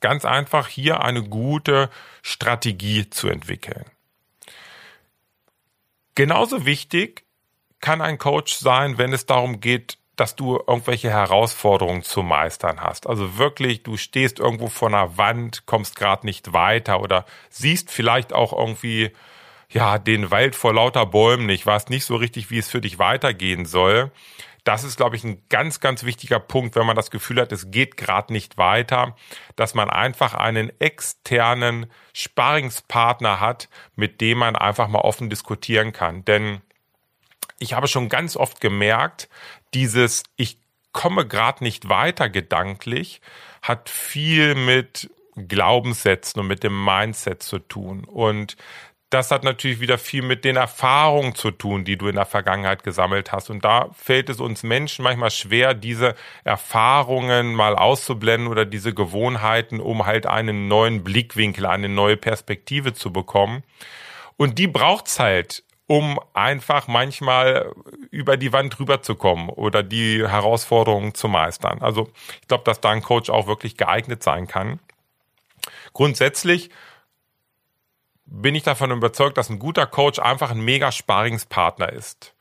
ganz 0.00 0.24
einfach 0.24 0.68
hier 0.68 1.02
eine 1.02 1.22
gute 1.22 1.90
Strategie 2.22 3.08
zu 3.08 3.28
entwickeln. 3.28 3.84
Genauso 6.14 6.64
wichtig 6.64 7.24
kann 7.80 8.00
ein 8.00 8.18
Coach 8.18 8.54
sein, 8.54 8.98
wenn 8.98 9.12
es 9.12 9.26
darum 9.26 9.60
geht, 9.60 9.98
dass 10.16 10.36
du 10.36 10.56
irgendwelche 10.56 11.10
Herausforderungen 11.10 12.02
zu 12.02 12.22
meistern 12.22 12.80
hast. 12.80 13.08
Also 13.08 13.36
wirklich, 13.36 13.82
du 13.82 13.96
stehst 13.96 14.38
irgendwo 14.38 14.68
vor 14.68 14.88
einer 14.88 15.18
Wand, 15.18 15.66
kommst 15.66 15.96
gerade 15.96 16.24
nicht 16.24 16.52
weiter 16.52 17.00
oder 17.00 17.26
siehst 17.50 17.90
vielleicht 17.90 18.32
auch 18.32 18.52
irgendwie 18.52 19.10
ja 19.70 19.98
den 19.98 20.30
Wald 20.30 20.54
vor 20.54 20.72
lauter 20.72 21.04
Bäumen 21.04 21.46
nicht, 21.46 21.66
weißt 21.66 21.90
nicht 21.90 22.04
so 22.04 22.14
richtig, 22.14 22.50
wie 22.50 22.58
es 22.58 22.68
für 22.68 22.80
dich 22.80 22.98
weitergehen 23.00 23.66
soll. 23.66 24.12
Das 24.64 24.82
ist, 24.82 24.96
glaube 24.96 25.16
ich, 25.16 25.24
ein 25.24 25.42
ganz, 25.48 25.80
ganz 25.80 26.04
wichtiger 26.04 26.40
Punkt, 26.40 26.74
wenn 26.74 26.86
man 26.86 26.96
das 26.96 27.10
Gefühl 27.10 27.40
hat, 27.40 27.52
es 27.52 27.70
geht 27.70 27.96
gerade 27.96 28.32
nicht 28.32 28.56
weiter, 28.56 29.14
dass 29.56 29.74
man 29.74 29.90
einfach 29.90 30.34
einen 30.34 30.72
externen 30.80 31.86
Sparringspartner 32.14 33.40
hat, 33.40 33.68
mit 33.94 34.20
dem 34.20 34.38
man 34.38 34.56
einfach 34.56 34.88
mal 34.88 35.00
offen 35.00 35.30
diskutieren 35.30 35.92
kann. 35.92 36.24
Denn 36.24 36.62
ich 37.58 37.74
habe 37.74 37.88
schon 37.88 38.08
ganz 38.08 38.36
oft 38.36 38.60
gemerkt, 38.60 39.28
dieses 39.74 40.22
Ich 40.36 40.58
komme 40.92 41.26
gerade 41.26 41.62
nicht 41.62 41.88
weiter 41.88 42.30
gedanklich 42.30 43.20
hat 43.64 43.88
viel 43.88 44.54
mit 44.54 45.10
Glaubenssätzen 45.36 46.40
und 46.40 46.46
mit 46.46 46.62
dem 46.62 46.84
Mindset 46.84 47.42
zu 47.42 47.58
tun. 47.58 48.04
Und 48.04 48.56
das 49.14 49.30
hat 49.30 49.44
natürlich 49.44 49.78
wieder 49.78 49.96
viel 49.96 50.22
mit 50.22 50.44
den 50.44 50.56
Erfahrungen 50.56 51.36
zu 51.36 51.52
tun, 51.52 51.84
die 51.84 51.96
du 51.96 52.08
in 52.08 52.16
der 52.16 52.26
Vergangenheit 52.26 52.82
gesammelt 52.82 53.30
hast. 53.30 53.48
Und 53.48 53.64
da 53.64 53.90
fällt 53.92 54.28
es 54.28 54.40
uns 54.40 54.64
Menschen 54.64 55.04
manchmal 55.04 55.30
schwer, 55.30 55.72
diese 55.72 56.16
Erfahrungen 56.42 57.54
mal 57.54 57.76
auszublenden 57.76 58.48
oder 58.48 58.64
diese 58.64 58.92
Gewohnheiten, 58.92 59.78
um 59.78 60.04
halt 60.04 60.26
einen 60.26 60.66
neuen 60.66 61.04
Blickwinkel, 61.04 61.64
eine 61.64 61.88
neue 61.88 62.16
Perspektive 62.16 62.92
zu 62.92 63.12
bekommen. 63.12 63.62
Und 64.36 64.58
die 64.58 64.66
braucht's 64.66 65.20
halt, 65.20 65.62
um 65.86 66.18
einfach 66.32 66.88
manchmal 66.88 67.72
über 68.10 68.36
die 68.36 68.52
Wand 68.52 68.76
drüber 68.76 69.00
zu 69.00 69.14
kommen 69.14 69.48
oder 69.48 69.84
die 69.84 70.26
Herausforderungen 70.26 71.14
zu 71.14 71.28
meistern. 71.28 71.82
Also 71.82 72.10
ich 72.42 72.48
glaube, 72.48 72.64
dass 72.64 72.80
da 72.80 72.90
ein 72.90 73.02
Coach 73.02 73.30
auch 73.30 73.46
wirklich 73.46 73.76
geeignet 73.76 74.24
sein 74.24 74.48
kann. 74.48 74.80
Grundsätzlich 75.92 76.70
bin 78.42 78.54
ich 78.54 78.64
davon 78.64 78.90
überzeugt, 78.90 79.38
dass 79.38 79.48
ein 79.48 79.58
guter 79.58 79.86
Coach 79.86 80.18
einfach 80.18 80.50
ein 80.50 80.60
mega 80.60 80.90
Sparingspartner 80.90 81.92
ist. 81.92 82.34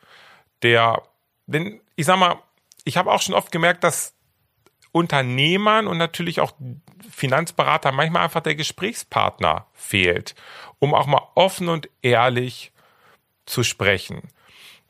Der, 0.63 1.03
denn 1.45 1.81
ich 1.95 2.05
sag 2.05 2.17
mal, 2.17 2.37
ich 2.83 2.97
habe 2.97 3.11
auch 3.11 3.21
schon 3.21 3.35
oft 3.35 3.51
gemerkt, 3.51 3.83
dass 3.83 4.13
Unternehmern 4.91 5.87
und 5.87 5.97
natürlich 5.97 6.39
auch 6.39 6.53
Finanzberater 7.09 7.91
manchmal 7.91 8.23
einfach 8.23 8.41
der 8.41 8.55
Gesprächspartner 8.55 9.67
fehlt, 9.73 10.35
um 10.79 10.93
auch 10.93 11.05
mal 11.05 11.27
offen 11.35 11.69
und 11.69 11.89
ehrlich 12.01 12.71
zu 13.45 13.63
sprechen. 13.63 14.29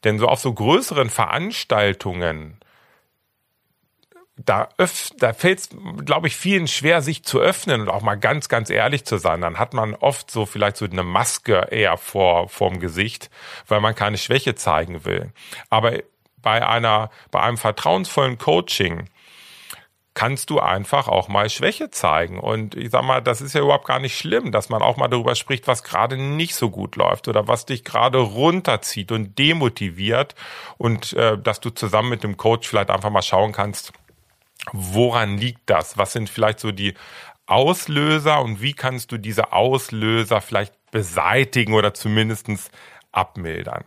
Denn 0.03 0.19
so 0.19 0.27
auf 0.27 0.39
so 0.39 0.53
größeren 0.53 1.09
Veranstaltungen 1.09 2.59
da, 4.35 4.69
öff, 4.77 5.11
da 5.17 5.33
fällt 5.33 5.59
es, 5.59 5.69
glaube 6.05 6.27
ich, 6.27 6.35
vielen 6.35 6.67
schwer, 6.67 7.01
sich 7.01 7.23
zu 7.23 7.39
öffnen 7.39 7.81
und 7.81 7.89
auch 7.89 8.01
mal 8.01 8.15
ganz, 8.15 8.49
ganz 8.49 8.69
ehrlich 8.69 9.05
zu 9.05 9.17
sein. 9.17 9.41
Dann 9.41 9.59
hat 9.59 9.73
man 9.73 9.93
oft 9.93 10.31
so 10.31 10.45
vielleicht 10.45 10.77
so 10.77 10.85
eine 10.85 11.03
Maske 11.03 11.67
eher 11.69 11.97
vor 11.97 12.49
vorm 12.49 12.79
Gesicht, 12.79 13.29
weil 13.67 13.79
man 13.79 13.95
keine 13.95 14.17
Schwäche 14.17 14.55
zeigen 14.55 15.05
will. 15.05 15.31
Aber 15.69 15.99
bei 16.41 16.67
einer, 16.67 17.11
bei 17.31 17.41
einem 17.41 17.57
vertrauensvollen 17.57 18.37
Coaching 18.37 19.07
kannst 20.15 20.49
du 20.49 20.59
einfach 20.59 21.07
auch 21.07 21.27
mal 21.27 21.49
Schwäche 21.49 21.89
zeigen. 21.89 22.39
Und 22.39 22.75
ich 22.75 22.91
sag 22.91 23.03
mal, 23.03 23.21
das 23.21 23.41
ist 23.41 23.53
ja 23.53 23.61
überhaupt 23.61 23.87
gar 23.87 23.99
nicht 23.99 24.17
schlimm, 24.17 24.51
dass 24.51 24.69
man 24.69 24.81
auch 24.81 24.97
mal 24.97 25.07
darüber 25.07 25.35
spricht, 25.35 25.67
was 25.67 25.83
gerade 25.83 26.17
nicht 26.17 26.55
so 26.55 26.69
gut 26.69 26.95
läuft 26.95 27.27
oder 27.27 27.47
was 27.47 27.65
dich 27.65 27.83
gerade 27.83 28.19
runterzieht 28.19 29.11
und 29.11 29.37
demotiviert 29.39 30.35
und 30.77 31.13
äh, 31.13 31.37
dass 31.37 31.61
du 31.61 31.71
zusammen 31.71 32.09
mit 32.09 32.23
dem 32.23 32.37
Coach 32.37 32.67
vielleicht 32.67 32.91
einfach 32.91 33.09
mal 33.09 33.23
schauen 33.23 33.53
kannst, 33.53 33.93
Woran 34.71 35.37
liegt 35.37 35.69
das? 35.69 35.97
Was 35.97 36.13
sind 36.13 36.29
vielleicht 36.29 36.59
so 36.59 36.71
die 36.71 36.93
Auslöser 37.45 38.41
und 38.41 38.61
wie 38.61 38.73
kannst 38.73 39.11
du 39.11 39.17
diese 39.17 39.51
Auslöser 39.51 40.41
vielleicht 40.41 40.73
beseitigen 40.91 41.73
oder 41.73 41.93
zumindestens 41.93 42.69
abmildern? 43.11 43.83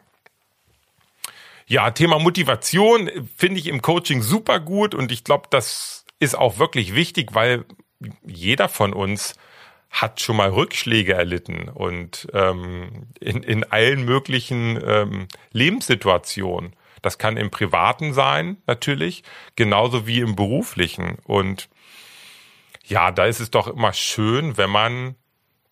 Ja, 1.67 1.91
Thema 1.91 2.19
Motivation 2.19 3.11
finde 3.37 3.59
ich 3.59 3.67
im 3.67 3.83
Coaching 3.83 4.23
super 4.23 4.61
gut 4.61 4.95
und 4.95 5.11
ich 5.11 5.25
glaube, 5.25 5.49
das 5.51 6.05
ist 6.21 6.37
auch 6.37 6.59
wirklich 6.59 6.95
wichtig, 6.95 7.35
weil 7.35 7.65
jeder 8.25 8.69
von 8.69 8.93
uns 8.93 9.35
hat 9.91 10.21
schon 10.21 10.37
mal 10.37 10.51
Rückschläge 10.51 11.15
erlitten 11.15 11.69
und 11.69 12.29
ähm, 12.35 13.09
in, 13.19 13.43
in 13.43 13.65
allen 13.65 14.05
möglichen 14.05 14.79
ähm, 14.85 15.29
Lebenssituationen. 15.53 16.77
Das 17.07 17.19
kann 17.19 17.37
im 17.37 17.53
Privaten 17.53 18.13
sein, 18.13 18.57
natürlich, 18.67 19.23
genauso 19.55 20.09
wie 20.09 20.19
im 20.19 20.35
Beruflichen. 20.35 21.19
Und 21.23 21.69
ja, 22.85 23.13
da 23.13 23.27
ist 23.27 23.39
es 23.39 23.53
doch 23.53 23.69
immer 23.69 23.93
schön, 23.93 24.57
wenn 24.57 24.71
man 24.71 25.15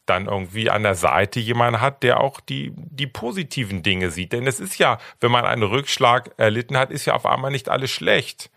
dann 0.07 0.27
irgendwie 0.27 0.70
an 0.70 0.85
der 0.85 0.94
Seite 0.94 1.40
jemanden 1.40 1.81
hat, 1.81 2.05
der 2.05 2.20
auch 2.20 2.38
die, 2.38 2.73
die 2.77 3.09
positiven 3.09 3.83
Dinge 3.83 4.12
sieht. 4.12 4.33
Denn 4.33 4.47
es 4.47 4.61
ist 4.61 4.79
ja, 4.79 4.99
wenn 5.18 5.33
man 5.33 5.44
einen 5.44 5.64
Rückschlag 5.64 6.31
erlitten 6.37 6.77
hat, 6.77 6.92
ist 6.92 7.05
ja 7.05 7.14
auf 7.14 7.27
einmal 7.27 7.51
nicht 7.51 7.68
alles 7.68 7.90
schlecht 7.90 8.49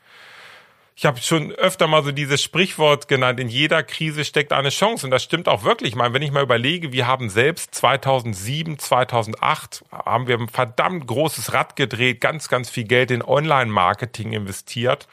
ich 1.00 1.06
habe 1.06 1.22
schon 1.22 1.52
öfter 1.52 1.86
mal 1.86 2.04
so 2.04 2.12
dieses 2.12 2.42
Sprichwort 2.42 3.08
genannt, 3.08 3.40
in 3.40 3.50
jeder 3.50 3.84
Krise 3.84 4.26
steckt 4.26 4.52
eine 4.52 4.70
Chance. 4.70 5.06
Und 5.06 5.12
das 5.12 5.22
stimmt 5.22 5.48
auch 5.48 5.64
wirklich. 5.64 5.90
Ich 5.90 5.96
meine, 5.96 6.16
wenn 6.16 6.24
ich 6.24 6.32
mal 6.32 6.42
überlege, 6.42 6.92
wir 6.92 7.06
haben 7.06 7.30
selbst 7.30 7.76
2007, 7.76 8.80
2008, 8.80 9.86
haben 9.92 10.26
wir 10.26 10.40
ein 10.40 10.50
verdammt 10.50 11.06
großes 11.06 11.54
Rad 11.54 11.76
gedreht, 11.76 12.20
ganz, 12.20 12.50
ganz 12.50 12.72
viel 12.72 12.86
Geld 12.86 13.12
in 13.12 13.22
Online-Marketing 13.22 14.34
investiert. 14.34 15.08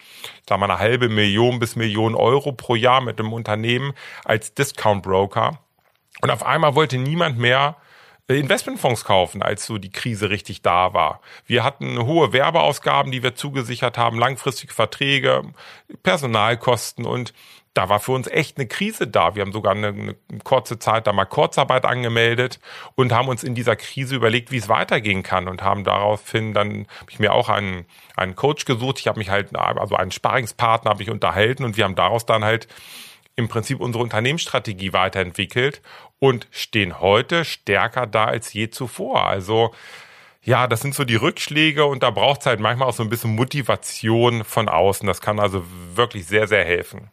Da 0.47 0.57
mal 0.57 0.71
eine 0.71 0.81
halbe 0.81 1.11
Million 1.11 1.59
bis 1.59 1.77
Million 1.77 2.15
Euro 2.15 2.53
pro 2.53 2.77
Jahr 2.77 3.03
mit 3.03 3.19
dem 3.19 3.35
Unternehmen 3.35 3.93
als 4.25 4.55
Discount-Broker. 4.55 5.59
Und 6.23 6.31
auf 6.31 6.47
einmal 6.47 6.77
wollte 6.77 6.97
niemand 6.97 7.39
mehr 7.39 7.77
Investmentfonds 8.29 9.05
kaufen, 9.05 9.43
als 9.43 9.67
so 9.67 9.77
die 9.77 9.91
Krise 9.91 10.31
richtig 10.31 10.63
da 10.63 10.95
war. 10.95 11.21
Wir 11.47 11.63
hatten 11.63 11.99
hohe 11.99 12.33
Werbeausgaben, 12.33 13.13
die 13.13 13.23
wir 13.23 13.35
zugesichert 13.35 13.99
haben, 13.99 14.19
langfristige 14.19 14.73
Verträge, 14.73 15.43
Personalkosten 16.03 17.05
und 17.05 17.35
da 17.75 17.89
war 17.89 17.99
für 17.99 18.13
uns 18.13 18.29
echt 18.29 18.57
eine 18.57 18.69
Krise 18.69 19.09
da. 19.09 19.35
Wir 19.35 19.43
haben 19.43 19.53
sogar 19.53 19.75
eine, 19.75 19.89
eine 19.89 20.15
kurze 20.45 20.79
Zeit 20.79 21.09
da 21.09 21.13
mal 21.13 21.25
Kurzarbeit 21.25 21.85
angemeldet 21.85 22.61
und 22.95 23.13
haben 23.13 23.29
uns 23.29 23.43
in 23.43 23.57
dieser 23.57 23.75
Krise 23.75 24.15
überlegt, 24.15 24.53
wie 24.53 24.59
es 24.59 24.69
weitergehen 24.69 25.25
kann 25.25 25.49
und 25.49 25.63
haben 25.63 25.83
daraufhin 25.83 26.55
dann 26.55 26.87
habe 27.01 27.11
ich 27.11 27.19
mir 27.19 27.33
auch 27.33 27.49
einen, 27.49 27.85
einen 28.17 28.37
Coach 28.37 28.65
gesucht. 28.65 29.01
Ich 29.01 29.09
habe 29.09 29.19
mich 29.19 29.29
halt 29.29 29.55
also 29.57 29.97
einen 29.97 30.13
Sparingspartner 30.13 30.93
habe 30.93 31.03
ich 31.03 31.11
unterhalten 31.11 31.65
und 31.65 31.77
wir 31.77 31.85
haben 31.85 31.97
daraus 31.97 32.25
dann 32.25 32.45
halt 32.45 32.69
im 33.37 33.49
Prinzip 33.49 33.81
unsere 33.81 34.03
Unternehmensstrategie 34.03 34.93
weiterentwickelt 34.93 35.83
und 36.19 36.47
stehen 36.51 37.01
heute 37.01 37.45
stärker 37.45 38.07
da 38.07 38.27
als 38.27 38.53
je 38.53 38.71
zuvor. 38.71 39.27
Also 39.27 39.73
ja, 40.43 40.67
das 40.67 40.81
sind 40.81 40.95
so 40.95 41.05
die 41.05 41.17
Rückschläge 41.17 41.87
und 41.87 42.03
da 42.03 42.11
braucht 42.11 42.41
es 42.41 42.47
halt 42.47 42.61
manchmal 42.61 42.89
auch 42.89 42.95
so 42.95 43.03
ein 43.03 43.09
bisschen 43.09 43.35
Motivation 43.35 44.45
von 44.45 44.69
außen. 44.69 45.07
Das 45.07 45.21
kann 45.21 45.41
also 45.41 45.65
wirklich 45.95 46.27
sehr, 46.27 46.47
sehr 46.47 46.65
helfen. 46.65 47.11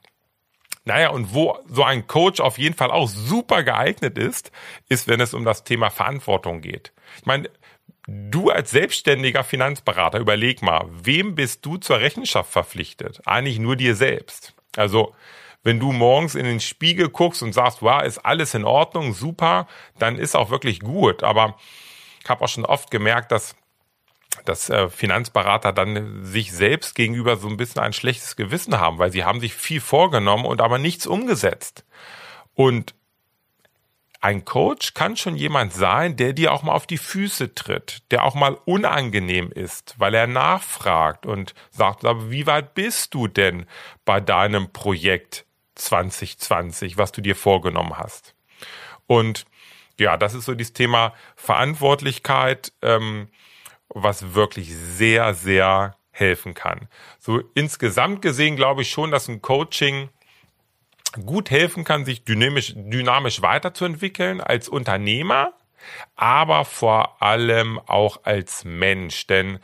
Naja, 0.83 1.09
und 1.09 1.33
wo 1.33 1.57
so 1.67 1.83
ein 1.83 2.07
Coach 2.07 2.39
auf 2.39 2.57
jeden 2.57 2.75
Fall 2.75 2.91
auch 2.91 3.07
super 3.07 3.63
geeignet 3.63 4.17
ist, 4.17 4.51
ist, 4.89 5.07
wenn 5.07 5.21
es 5.21 5.33
um 5.33 5.45
das 5.45 5.63
Thema 5.63 5.89
Verantwortung 5.91 6.61
geht. 6.61 6.91
Ich 7.17 7.25
meine, 7.25 7.49
du 8.07 8.49
als 8.49 8.71
selbstständiger 8.71 9.43
Finanzberater, 9.43 10.19
überleg 10.19 10.61
mal, 10.61 10.85
wem 10.89 11.35
bist 11.35 11.65
du 11.65 11.77
zur 11.77 11.99
Rechenschaft 11.99 12.51
verpflichtet? 12.51 13.21
Eigentlich 13.25 13.59
nur 13.59 13.75
dir 13.75 13.95
selbst. 13.95 14.55
Also, 14.75 15.13
wenn 15.63 15.79
du 15.79 15.91
morgens 15.91 16.35
in 16.35 16.45
den 16.45 16.59
Spiegel 16.59 17.09
guckst 17.09 17.43
und 17.43 17.53
sagst, 17.53 17.81
wow, 17.81 18.03
ist 18.03 18.19
alles 18.19 18.53
in 18.53 18.65
Ordnung, 18.65 19.13
super, 19.13 19.67
dann 19.99 20.17
ist 20.17 20.35
auch 20.35 20.49
wirklich 20.49 20.79
gut. 20.79 21.23
Aber 21.23 21.57
ich 22.23 22.29
habe 22.29 22.43
auch 22.43 22.49
schon 22.49 22.65
oft 22.65 22.91
gemerkt, 22.91 23.31
dass 23.31 23.55
dass 24.45 24.69
äh, 24.69 24.89
Finanzberater 24.89 25.73
dann 25.73 26.23
sich 26.23 26.53
selbst 26.53 26.95
gegenüber 26.95 27.35
so 27.35 27.49
ein 27.49 27.57
bisschen 27.57 27.81
ein 27.81 27.93
schlechtes 27.93 28.35
Gewissen 28.37 28.79
haben, 28.79 28.97
weil 28.97 29.11
sie 29.11 29.25
haben 29.25 29.41
sich 29.41 29.53
viel 29.53 29.81
vorgenommen 29.81 30.45
und 30.45 30.61
aber 30.61 30.77
nichts 30.77 31.05
umgesetzt. 31.05 31.85
Und 32.53 32.95
ein 34.21 34.45
Coach 34.45 34.93
kann 34.93 35.17
schon 35.17 35.35
jemand 35.35 35.73
sein, 35.73 36.15
der 36.15 36.33
dir 36.33 36.53
auch 36.53 36.63
mal 36.63 36.73
auf 36.73 36.85
die 36.85 36.99
Füße 36.99 37.55
tritt, 37.55 38.03
der 38.11 38.23
auch 38.23 38.35
mal 38.35 38.57
unangenehm 38.65 39.51
ist, 39.51 39.95
weil 39.97 40.13
er 40.13 40.27
nachfragt 40.27 41.25
und 41.25 41.53
sagt, 41.71 42.03
wie 42.03 42.45
weit 42.45 42.75
bist 42.75 43.13
du 43.15 43.27
denn 43.27 43.65
bei 44.05 44.21
deinem 44.21 44.71
Projekt 44.71 45.45
2020, 45.75 46.97
was 46.97 47.11
du 47.11 47.21
dir 47.21 47.35
vorgenommen 47.35 47.97
hast? 47.97 48.35
Und 49.07 49.45
ja, 49.99 50.17
das 50.17 50.33
ist 50.33 50.45
so 50.45 50.55
dieses 50.55 50.73
Thema 50.73 51.13
Verantwortlichkeit. 51.35 52.73
Ähm, 52.81 53.27
was 53.93 54.33
wirklich 54.33 54.73
sehr, 54.75 55.33
sehr 55.33 55.95
helfen 56.11 56.53
kann. 56.53 56.87
So 57.19 57.41
insgesamt 57.53 58.21
gesehen 58.21 58.55
glaube 58.55 58.81
ich 58.83 58.91
schon, 58.91 59.11
dass 59.11 59.27
ein 59.27 59.41
Coaching 59.41 60.09
gut 61.25 61.49
helfen 61.49 61.83
kann, 61.83 62.05
sich 62.05 62.23
dynamisch, 62.23 62.73
dynamisch 62.75 63.41
weiterzuentwickeln 63.41 64.39
als 64.39 64.69
Unternehmer, 64.69 65.53
aber 66.15 66.63
vor 66.65 67.21
allem 67.21 67.79
auch 67.79 68.21
als 68.23 68.63
Mensch. 68.63 69.27
Denn 69.27 69.59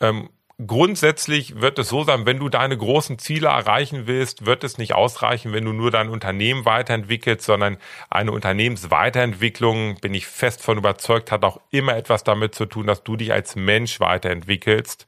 ähm, 0.00 0.28
grundsätzlich 0.64 1.60
wird 1.60 1.78
es 1.78 1.88
so 1.88 2.04
sein, 2.04 2.24
wenn 2.24 2.38
du 2.38 2.48
deine 2.48 2.76
großen 2.76 3.18
Ziele 3.18 3.48
erreichen 3.48 4.06
willst, 4.06 4.46
wird 4.46 4.64
es 4.64 4.78
nicht 4.78 4.94
ausreichen, 4.94 5.52
wenn 5.52 5.64
du 5.64 5.72
nur 5.72 5.90
dein 5.90 6.08
Unternehmen 6.08 6.64
weiterentwickelst, 6.64 7.44
sondern 7.44 7.76
eine 8.08 8.32
Unternehmensweiterentwicklung, 8.32 9.96
bin 10.00 10.14
ich 10.14 10.26
fest 10.26 10.62
von 10.62 10.78
überzeugt, 10.78 11.30
hat 11.30 11.44
auch 11.44 11.60
immer 11.70 11.96
etwas 11.96 12.24
damit 12.24 12.54
zu 12.54 12.66
tun, 12.66 12.86
dass 12.86 13.04
du 13.04 13.16
dich 13.16 13.32
als 13.32 13.56
Mensch 13.56 14.00
weiterentwickelst. 14.00 15.06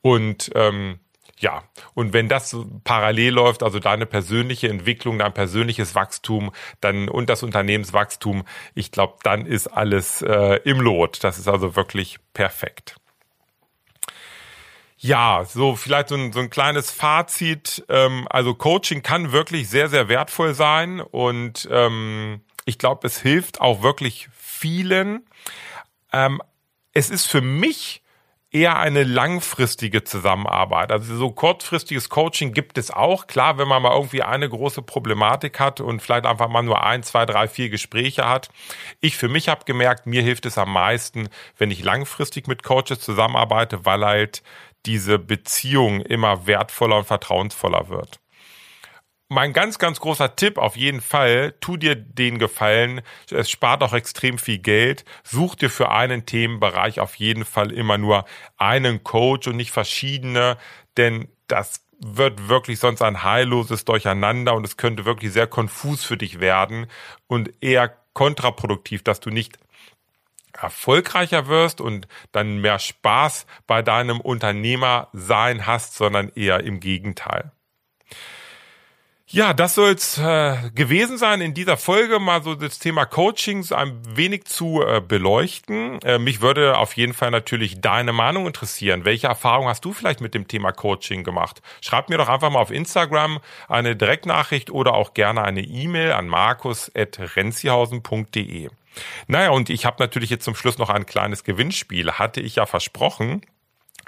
Und 0.00 0.50
ähm, 0.54 1.00
ja, 1.38 1.64
und 1.92 2.14
wenn 2.14 2.28
das 2.30 2.56
parallel 2.84 3.34
läuft, 3.34 3.62
also 3.62 3.78
deine 3.78 4.06
persönliche 4.06 4.68
Entwicklung, 4.68 5.18
dein 5.18 5.34
persönliches 5.34 5.94
Wachstum, 5.94 6.52
dann 6.80 7.10
und 7.10 7.28
das 7.28 7.42
Unternehmenswachstum, 7.42 8.44
ich 8.74 8.90
glaube, 8.90 9.16
dann 9.22 9.44
ist 9.44 9.66
alles 9.66 10.22
äh, 10.22 10.60
im 10.64 10.80
Lot. 10.80 11.22
Das 11.22 11.38
ist 11.38 11.48
also 11.48 11.76
wirklich 11.76 12.18
perfekt. 12.32 12.96
Ja, 14.98 15.44
so 15.44 15.76
vielleicht 15.76 16.08
so 16.08 16.14
ein, 16.14 16.32
so 16.32 16.40
ein 16.40 16.50
kleines 16.50 16.90
Fazit. 16.90 17.84
Ähm, 17.88 18.26
also 18.30 18.54
Coaching 18.54 19.02
kann 19.02 19.32
wirklich 19.32 19.68
sehr, 19.68 19.88
sehr 19.88 20.08
wertvoll 20.08 20.54
sein 20.54 21.00
und 21.00 21.68
ähm, 21.70 22.40
ich 22.64 22.78
glaube, 22.78 23.06
es 23.06 23.20
hilft 23.20 23.60
auch 23.60 23.82
wirklich 23.82 24.28
vielen. 24.32 25.26
Ähm, 26.12 26.40
es 26.92 27.10
ist 27.10 27.26
für 27.26 27.42
mich 27.42 28.02
eher 28.56 28.78
eine 28.78 29.02
langfristige 29.02 30.04
Zusammenarbeit. 30.04 30.90
Also 30.90 31.14
so 31.16 31.30
kurzfristiges 31.30 32.08
Coaching 32.08 32.54
gibt 32.54 32.78
es 32.78 32.90
auch. 32.90 33.26
Klar, 33.26 33.58
wenn 33.58 33.68
man 33.68 33.82
mal 33.82 33.92
irgendwie 33.92 34.22
eine 34.22 34.48
große 34.48 34.80
Problematik 34.82 35.60
hat 35.60 35.80
und 35.80 36.00
vielleicht 36.00 36.24
einfach 36.24 36.48
mal 36.48 36.62
nur 36.62 36.82
ein, 36.82 37.02
zwei, 37.02 37.26
drei, 37.26 37.48
vier 37.48 37.68
Gespräche 37.68 38.26
hat. 38.26 38.48
Ich 39.00 39.16
für 39.16 39.28
mich 39.28 39.48
habe 39.48 39.64
gemerkt, 39.66 40.06
mir 40.06 40.22
hilft 40.22 40.46
es 40.46 40.56
am 40.56 40.72
meisten, 40.72 41.28
wenn 41.58 41.70
ich 41.70 41.82
langfristig 41.84 42.46
mit 42.46 42.62
Coaches 42.62 43.00
zusammenarbeite, 43.00 43.84
weil 43.84 44.04
halt 44.04 44.42
diese 44.86 45.18
Beziehung 45.18 46.00
immer 46.00 46.46
wertvoller 46.46 46.98
und 46.98 47.06
vertrauensvoller 47.06 47.88
wird. 47.88 48.20
Mein 49.28 49.52
ganz, 49.52 49.80
ganz 49.80 49.98
großer 49.98 50.36
Tipp 50.36 50.56
auf 50.56 50.76
jeden 50.76 51.00
Fall, 51.00 51.54
tu 51.60 51.76
dir 51.76 51.96
den 51.96 52.38
Gefallen, 52.38 53.00
es 53.28 53.50
spart 53.50 53.82
auch 53.82 53.92
extrem 53.92 54.38
viel 54.38 54.58
Geld, 54.58 55.04
such 55.24 55.56
dir 55.56 55.68
für 55.68 55.90
einen 55.90 56.26
Themenbereich 56.26 57.00
auf 57.00 57.16
jeden 57.16 57.44
Fall 57.44 57.72
immer 57.72 57.98
nur 57.98 58.24
einen 58.56 59.02
Coach 59.02 59.48
und 59.48 59.56
nicht 59.56 59.72
verschiedene, 59.72 60.56
denn 60.96 61.26
das 61.48 61.82
wird 61.98 62.48
wirklich 62.48 62.78
sonst 62.78 63.02
ein 63.02 63.24
heilloses 63.24 63.84
Durcheinander 63.84 64.54
und 64.54 64.64
es 64.64 64.76
könnte 64.76 65.04
wirklich 65.04 65.32
sehr 65.32 65.48
konfus 65.48 66.04
für 66.04 66.16
dich 66.16 66.38
werden 66.38 66.86
und 67.26 67.50
eher 67.60 67.96
kontraproduktiv, 68.12 69.02
dass 69.02 69.18
du 69.18 69.30
nicht 69.30 69.58
erfolgreicher 70.60 71.48
wirst 71.48 71.80
und 71.80 72.08
dann 72.32 72.58
mehr 72.58 72.78
Spaß 72.78 73.46
bei 73.66 73.82
deinem 73.82 74.20
Unternehmer 74.20 75.08
sein 75.12 75.66
hast, 75.66 75.94
sondern 75.94 76.30
eher 76.34 76.64
im 76.64 76.80
Gegenteil. 76.80 77.52
Ja, 79.28 79.52
das 79.52 79.74
soll's 79.74 80.18
äh, 80.18 80.70
gewesen 80.72 81.18
sein 81.18 81.40
in 81.40 81.52
dieser 81.52 81.76
Folge, 81.76 82.20
mal 82.20 82.44
so 82.44 82.54
das 82.54 82.78
Thema 82.78 83.06
Coachings 83.06 83.72
ein 83.72 84.00
wenig 84.16 84.44
zu 84.44 84.84
äh, 84.86 85.00
beleuchten. 85.00 86.00
Äh, 86.02 86.20
mich 86.20 86.42
würde 86.42 86.78
auf 86.78 86.92
jeden 86.92 87.12
Fall 87.12 87.32
natürlich 87.32 87.80
deine 87.80 88.12
Meinung 88.12 88.46
interessieren. 88.46 89.04
Welche 89.04 89.26
Erfahrung 89.26 89.66
hast 89.66 89.84
du 89.84 89.92
vielleicht 89.92 90.20
mit 90.20 90.32
dem 90.32 90.46
Thema 90.46 90.70
Coaching 90.70 91.24
gemacht? 91.24 91.60
Schreib 91.80 92.08
mir 92.08 92.18
doch 92.18 92.28
einfach 92.28 92.50
mal 92.50 92.60
auf 92.60 92.70
Instagram 92.70 93.40
eine 93.66 93.96
Direktnachricht 93.96 94.70
oder 94.70 94.94
auch 94.94 95.12
gerne 95.12 95.42
eine 95.42 95.62
E-Mail 95.62 96.12
an 96.12 96.28
markus.renzihausen.de. 96.28 98.70
Naja, 99.26 99.50
und 99.50 99.70
ich 99.70 99.86
habe 99.86 99.96
natürlich 100.00 100.30
jetzt 100.30 100.44
zum 100.44 100.54
Schluss 100.54 100.78
noch 100.78 100.90
ein 100.90 101.06
kleines 101.06 101.44
Gewinnspiel, 101.44 102.12
hatte 102.12 102.40
ich 102.40 102.56
ja 102.56 102.66
versprochen. 102.66 103.42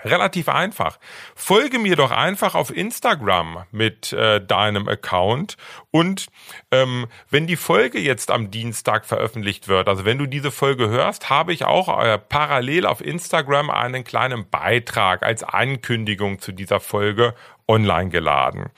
Relativ 0.05 0.49
einfach. 0.49 1.01
Folge 1.35 1.81
mir 1.81 1.97
doch 1.97 2.13
einfach 2.13 2.55
auf 2.55 2.75
Instagram 2.75 3.65
mit 3.73 4.13
äh, 4.13 4.41
deinem 4.41 4.89
Account 4.89 5.57
und 5.91 6.27
ähm, 6.71 7.09
wenn 7.31 7.49
die 7.49 7.57
Folge 7.57 7.99
jetzt 7.99 8.31
am 8.31 8.53
Dienstag 8.53 9.07
veröffentlicht 9.07 9.67
wird, 9.67 9.89
also 9.89 10.05
wenn 10.05 10.19
du 10.19 10.27
diese 10.27 10.53
Folge 10.53 10.89
hörst, 10.89 11.31
habe 11.31 11.53
ich 11.53 11.65
auch 11.65 12.01
äh, 12.01 12.17
parallel 12.17 12.87
auf 12.87 13.01
Instagram 13.01 13.71
einen 13.71 14.05
kleinen 14.05 14.49
Beitrag 14.49 15.25
als 15.25 15.43
Ankündigung 15.43 16.39
zu 16.39 16.53
dieser 16.53 16.79
Folge 16.79 17.35
online 17.69 18.09
geladen. 18.09 18.71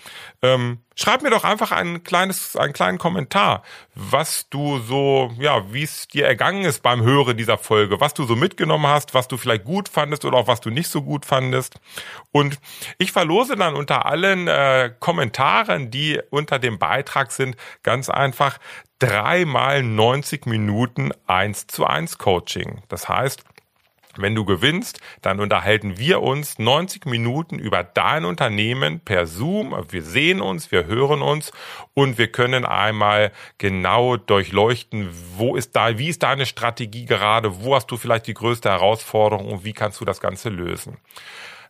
Ähm, 0.42 0.80
schreib 0.96 1.22
mir 1.22 1.30
doch 1.30 1.44
einfach 1.44 1.70
ein 1.70 2.02
kleines, 2.02 2.56
einen 2.56 2.72
kleinen 2.72 2.98
Kommentar, 2.98 3.62
was 3.94 4.48
du 4.50 4.78
so, 4.80 5.32
ja, 5.38 5.72
wie 5.72 5.84
es 5.84 6.08
dir 6.08 6.26
ergangen 6.26 6.64
ist 6.64 6.82
beim 6.82 7.02
Hören 7.02 7.36
dieser 7.36 7.56
Folge, 7.56 8.00
was 8.00 8.14
du 8.14 8.24
so 8.24 8.34
mitgenommen 8.36 8.88
hast, 8.88 9.14
was 9.14 9.28
du 9.28 9.36
vielleicht 9.36 9.64
gut 9.64 9.88
fandest 9.88 10.24
oder 10.24 10.38
auch 10.38 10.48
was 10.48 10.60
du 10.60 10.70
nicht 10.70 10.88
so 10.88 11.02
gut 11.02 11.24
fandest. 11.24 11.80
Und 12.32 12.58
ich 12.98 13.12
verlose 13.12 13.56
dann 13.56 13.76
unter 13.76 14.06
allen 14.06 14.48
äh, 14.48 14.92
Kommentaren, 14.98 15.90
die 15.90 16.20
unter 16.30 16.58
dem 16.58 16.78
Beitrag 16.78 17.30
sind, 17.30 17.56
ganz 17.82 18.10
einfach 18.10 18.58
dreimal 18.98 19.82
90 19.82 20.46
Minuten 20.46 21.10
1 21.26 21.68
zu 21.68 21.86
1 21.86 22.18
Coaching. 22.18 22.82
Das 22.88 23.08
heißt, 23.08 23.44
wenn 24.16 24.34
du 24.34 24.44
gewinnst, 24.44 25.00
dann 25.22 25.40
unterhalten 25.40 25.98
wir 25.98 26.22
uns 26.22 26.58
90 26.58 27.06
Minuten 27.06 27.58
über 27.58 27.84
dein 27.84 28.24
Unternehmen 28.24 29.00
per 29.00 29.26
Zoom. 29.26 29.74
Wir 29.88 30.02
sehen 30.02 30.40
uns, 30.40 30.72
wir 30.72 30.86
hören 30.86 31.22
uns 31.22 31.52
und 31.94 32.18
wir 32.18 32.30
können 32.32 32.64
einmal 32.64 33.32
genau 33.58 34.16
durchleuchten, 34.16 35.08
wo 35.36 35.56
ist 35.56 35.76
da, 35.76 35.98
wie 35.98 36.08
ist 36.08 36.22
deine 36.22 36.46
Strategie 36.46 37.06
gerade, 37.06 37.62
wo 37.62 37.74
hast 37.74 37.90
du 37.90 37.96
vielleicht 37.96 38.26
die 38.26 38.34
größte 38.34 38.68
Herausforderung 38.68 39.50
und 39.50 39.64
wie 39.64 39.72
kannst 39.72 40.00
du 40.00 40.04
das 40.04 40.20
Ganze 40.20 40.48
lösen. 40.48 40.96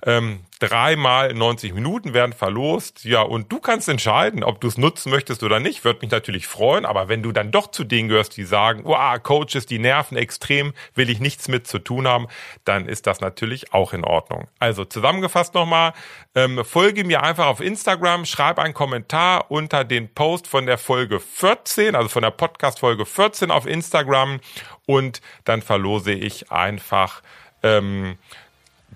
Ähm, 0.04 0.40
dreimal 0.60 1.32
90 1.32 1.74
Minuten 1.74 2.14
werden 2.14 2.32
verlost. 2.32 3.04
Ja, 3.04 3.22
und 3.22 3.50
du 3.50 3.60
kannst 3.60 3.88
entscheiden, 3.88 4.44
ob 4.44 4.60
du 4.60 4.68
es 4.68 4.78
nutzen 4.78 5.10
möchtest 5.10 5.42
oder 5.42 5.58
nicht. 5.58 5.84
Würde 5.84 6.00
mich 6.00 6.10
natürlich 6.10 6.46
freuen. 6.46 6.84
Aber 6.84 7.08
wenn 7.08 7.22
du 7.22 7.32
dann 7.32 7.50
doch 7.50 7.70
zu 7.70 7.84
denen 7.84 8.08
gehörst, 8.08 8.36
die 8.36 8.44
sagen, 8.44 8.82
wow, 8.84 9.20
Coaches, 9.22 9.66
die 9.66 9.78
nerven 9.78 10.16
extrem, 10.16 10.74
will 10.94 11.10
ich 11.10 11.18
nichts 11.20 11.48
mit 11.48 11.66
zu 11.66 11.78
tun 11.78 12.06
haben, 12.06 12.28
dann 12.64 12.86
ist 12.86 13.06
das 13.06 13.20
natürlich 13.20 13.72
auch 13.72 13.92
in 13.92 14.04
Ordnung. 14.04 14.48
Also 14.58 14.84
zusammengefasst 14.84 15.54
nochmal, 15.54 15.94
ähm, 16.34 16.64
folge 16.64 17.04
mir 17.04 17.22
einfach 17.22 17.46
auf 17.46 17.60
Instagram, 17.60 18.26
schreib 18.26 18.58
einen 18.58 18.74
Kommentar 18.74 19.50
unter 19.50 19.84
den 19.84 20.12
Post 20.12 20.46
von 20.46 20.66
der 20.66 20.78
Folge 20.78 21.20
14, 21.20 21.94
also 21.94 22.08
von 22.08 22.22
der 22.22 22.30
Podcast 22.30 22.80
Folge 22.80 23.06
14 23.06 23.50
auf 23.50 23.66
Instagram 23.66 24.40
und 24.86 25.20
dann 25.44 25.62
verlose 25.62 26.12
ich 26.12 26.52
einfach 26.52 27.22
ähm, 27.62 28.18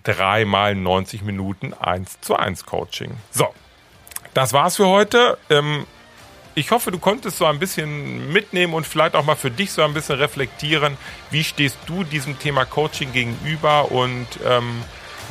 dreimal 0.05 0.75
90 0.75 1.23
Minuten 1.23 1.75
1 1.75 2.21
zu 2.21 2.37
1 2.37 2.65
Coaching. 2.65 3.13
So, 3.31 3.53
das 4.35 4.53
war's 4.53 4.77
für 4.77 4.87
heute. 4.87 5.39
Ähm, 5.51 5.87
ich 6.55 6.71
hoffe, 6.71 6.93
du 6.93 6.99
konntest 6.99 7.39
so 7.39 7.47
ein 7.47 7.59
bisschen 7.59 8.33
mitnehmen 8.33 8.75
und 8.75 8.87
vielleicht 8.87 9.17
auch 9.17 9.25
mal 9.25 9.35
für 9.35 9.51
dich 9.51 9.73
so 9.73 9.83
ein 9.83 9.93
bisschen 9.93 10.19
reflektieren, 10.19 10.97
wie 11.31 11.43
stehst 11.43 11.79
du 11.87 12.05
diesem 12.05 12.39
Thema 12.39 12.65
Coaching 12.65 13.13
gegenüber 13.13 13.91
und 13.91 14.29
ähm, 14.47 14.83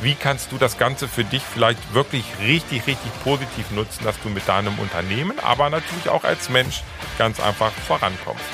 wie 0.02 0.14
kannst 0.14 0.52
du 0.52 0.58
das 0.58 0.76
Ganze 0.76 1.08
für 1.08 1.24
dich 1.24 1.42
vielleicht 1.42 1.94
wirklich 1.94 2.24
richtig, 2.40 2.86
richtig 2.86 3.10
positiv 3.22 3.70
nutzen, 3.70 4.04
dass 4.04 4.20
du 4.20 4.28
mit 4.28 4.46
deinem 4.46 4.78
Unternehmen, 4.78 5.38
aber 5.38 5.70
natürlich 5.70 6.08
auch 6.08 6.24
als 6.24 6.50
Mensch 6.50 6.82
ganz 7.16 7.40
einfach 7.40 7.72
vorankommst. 7.72 8.44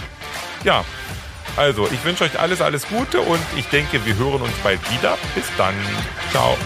Ja, 0.62 0.85
also 1.56 1.88
ich 1.90 2.04
wünsche 2.04 2.24
euch 2.24 2.38
alles, 2.38 2.60
alles 2.60 2.86
Gute 2.88 3.20
und 3.20 3.40
ich 3.56 3.66
denke, 3.66 4.04
wir 4.04 4.16
hören 4.16 4.42
uns 4.42 4.56
bald 4.62 4.80
wieder. 4.92 5.18
Bis 5.34 5.46
dann. 5.56 5.74
Ciao. 6.30 6.56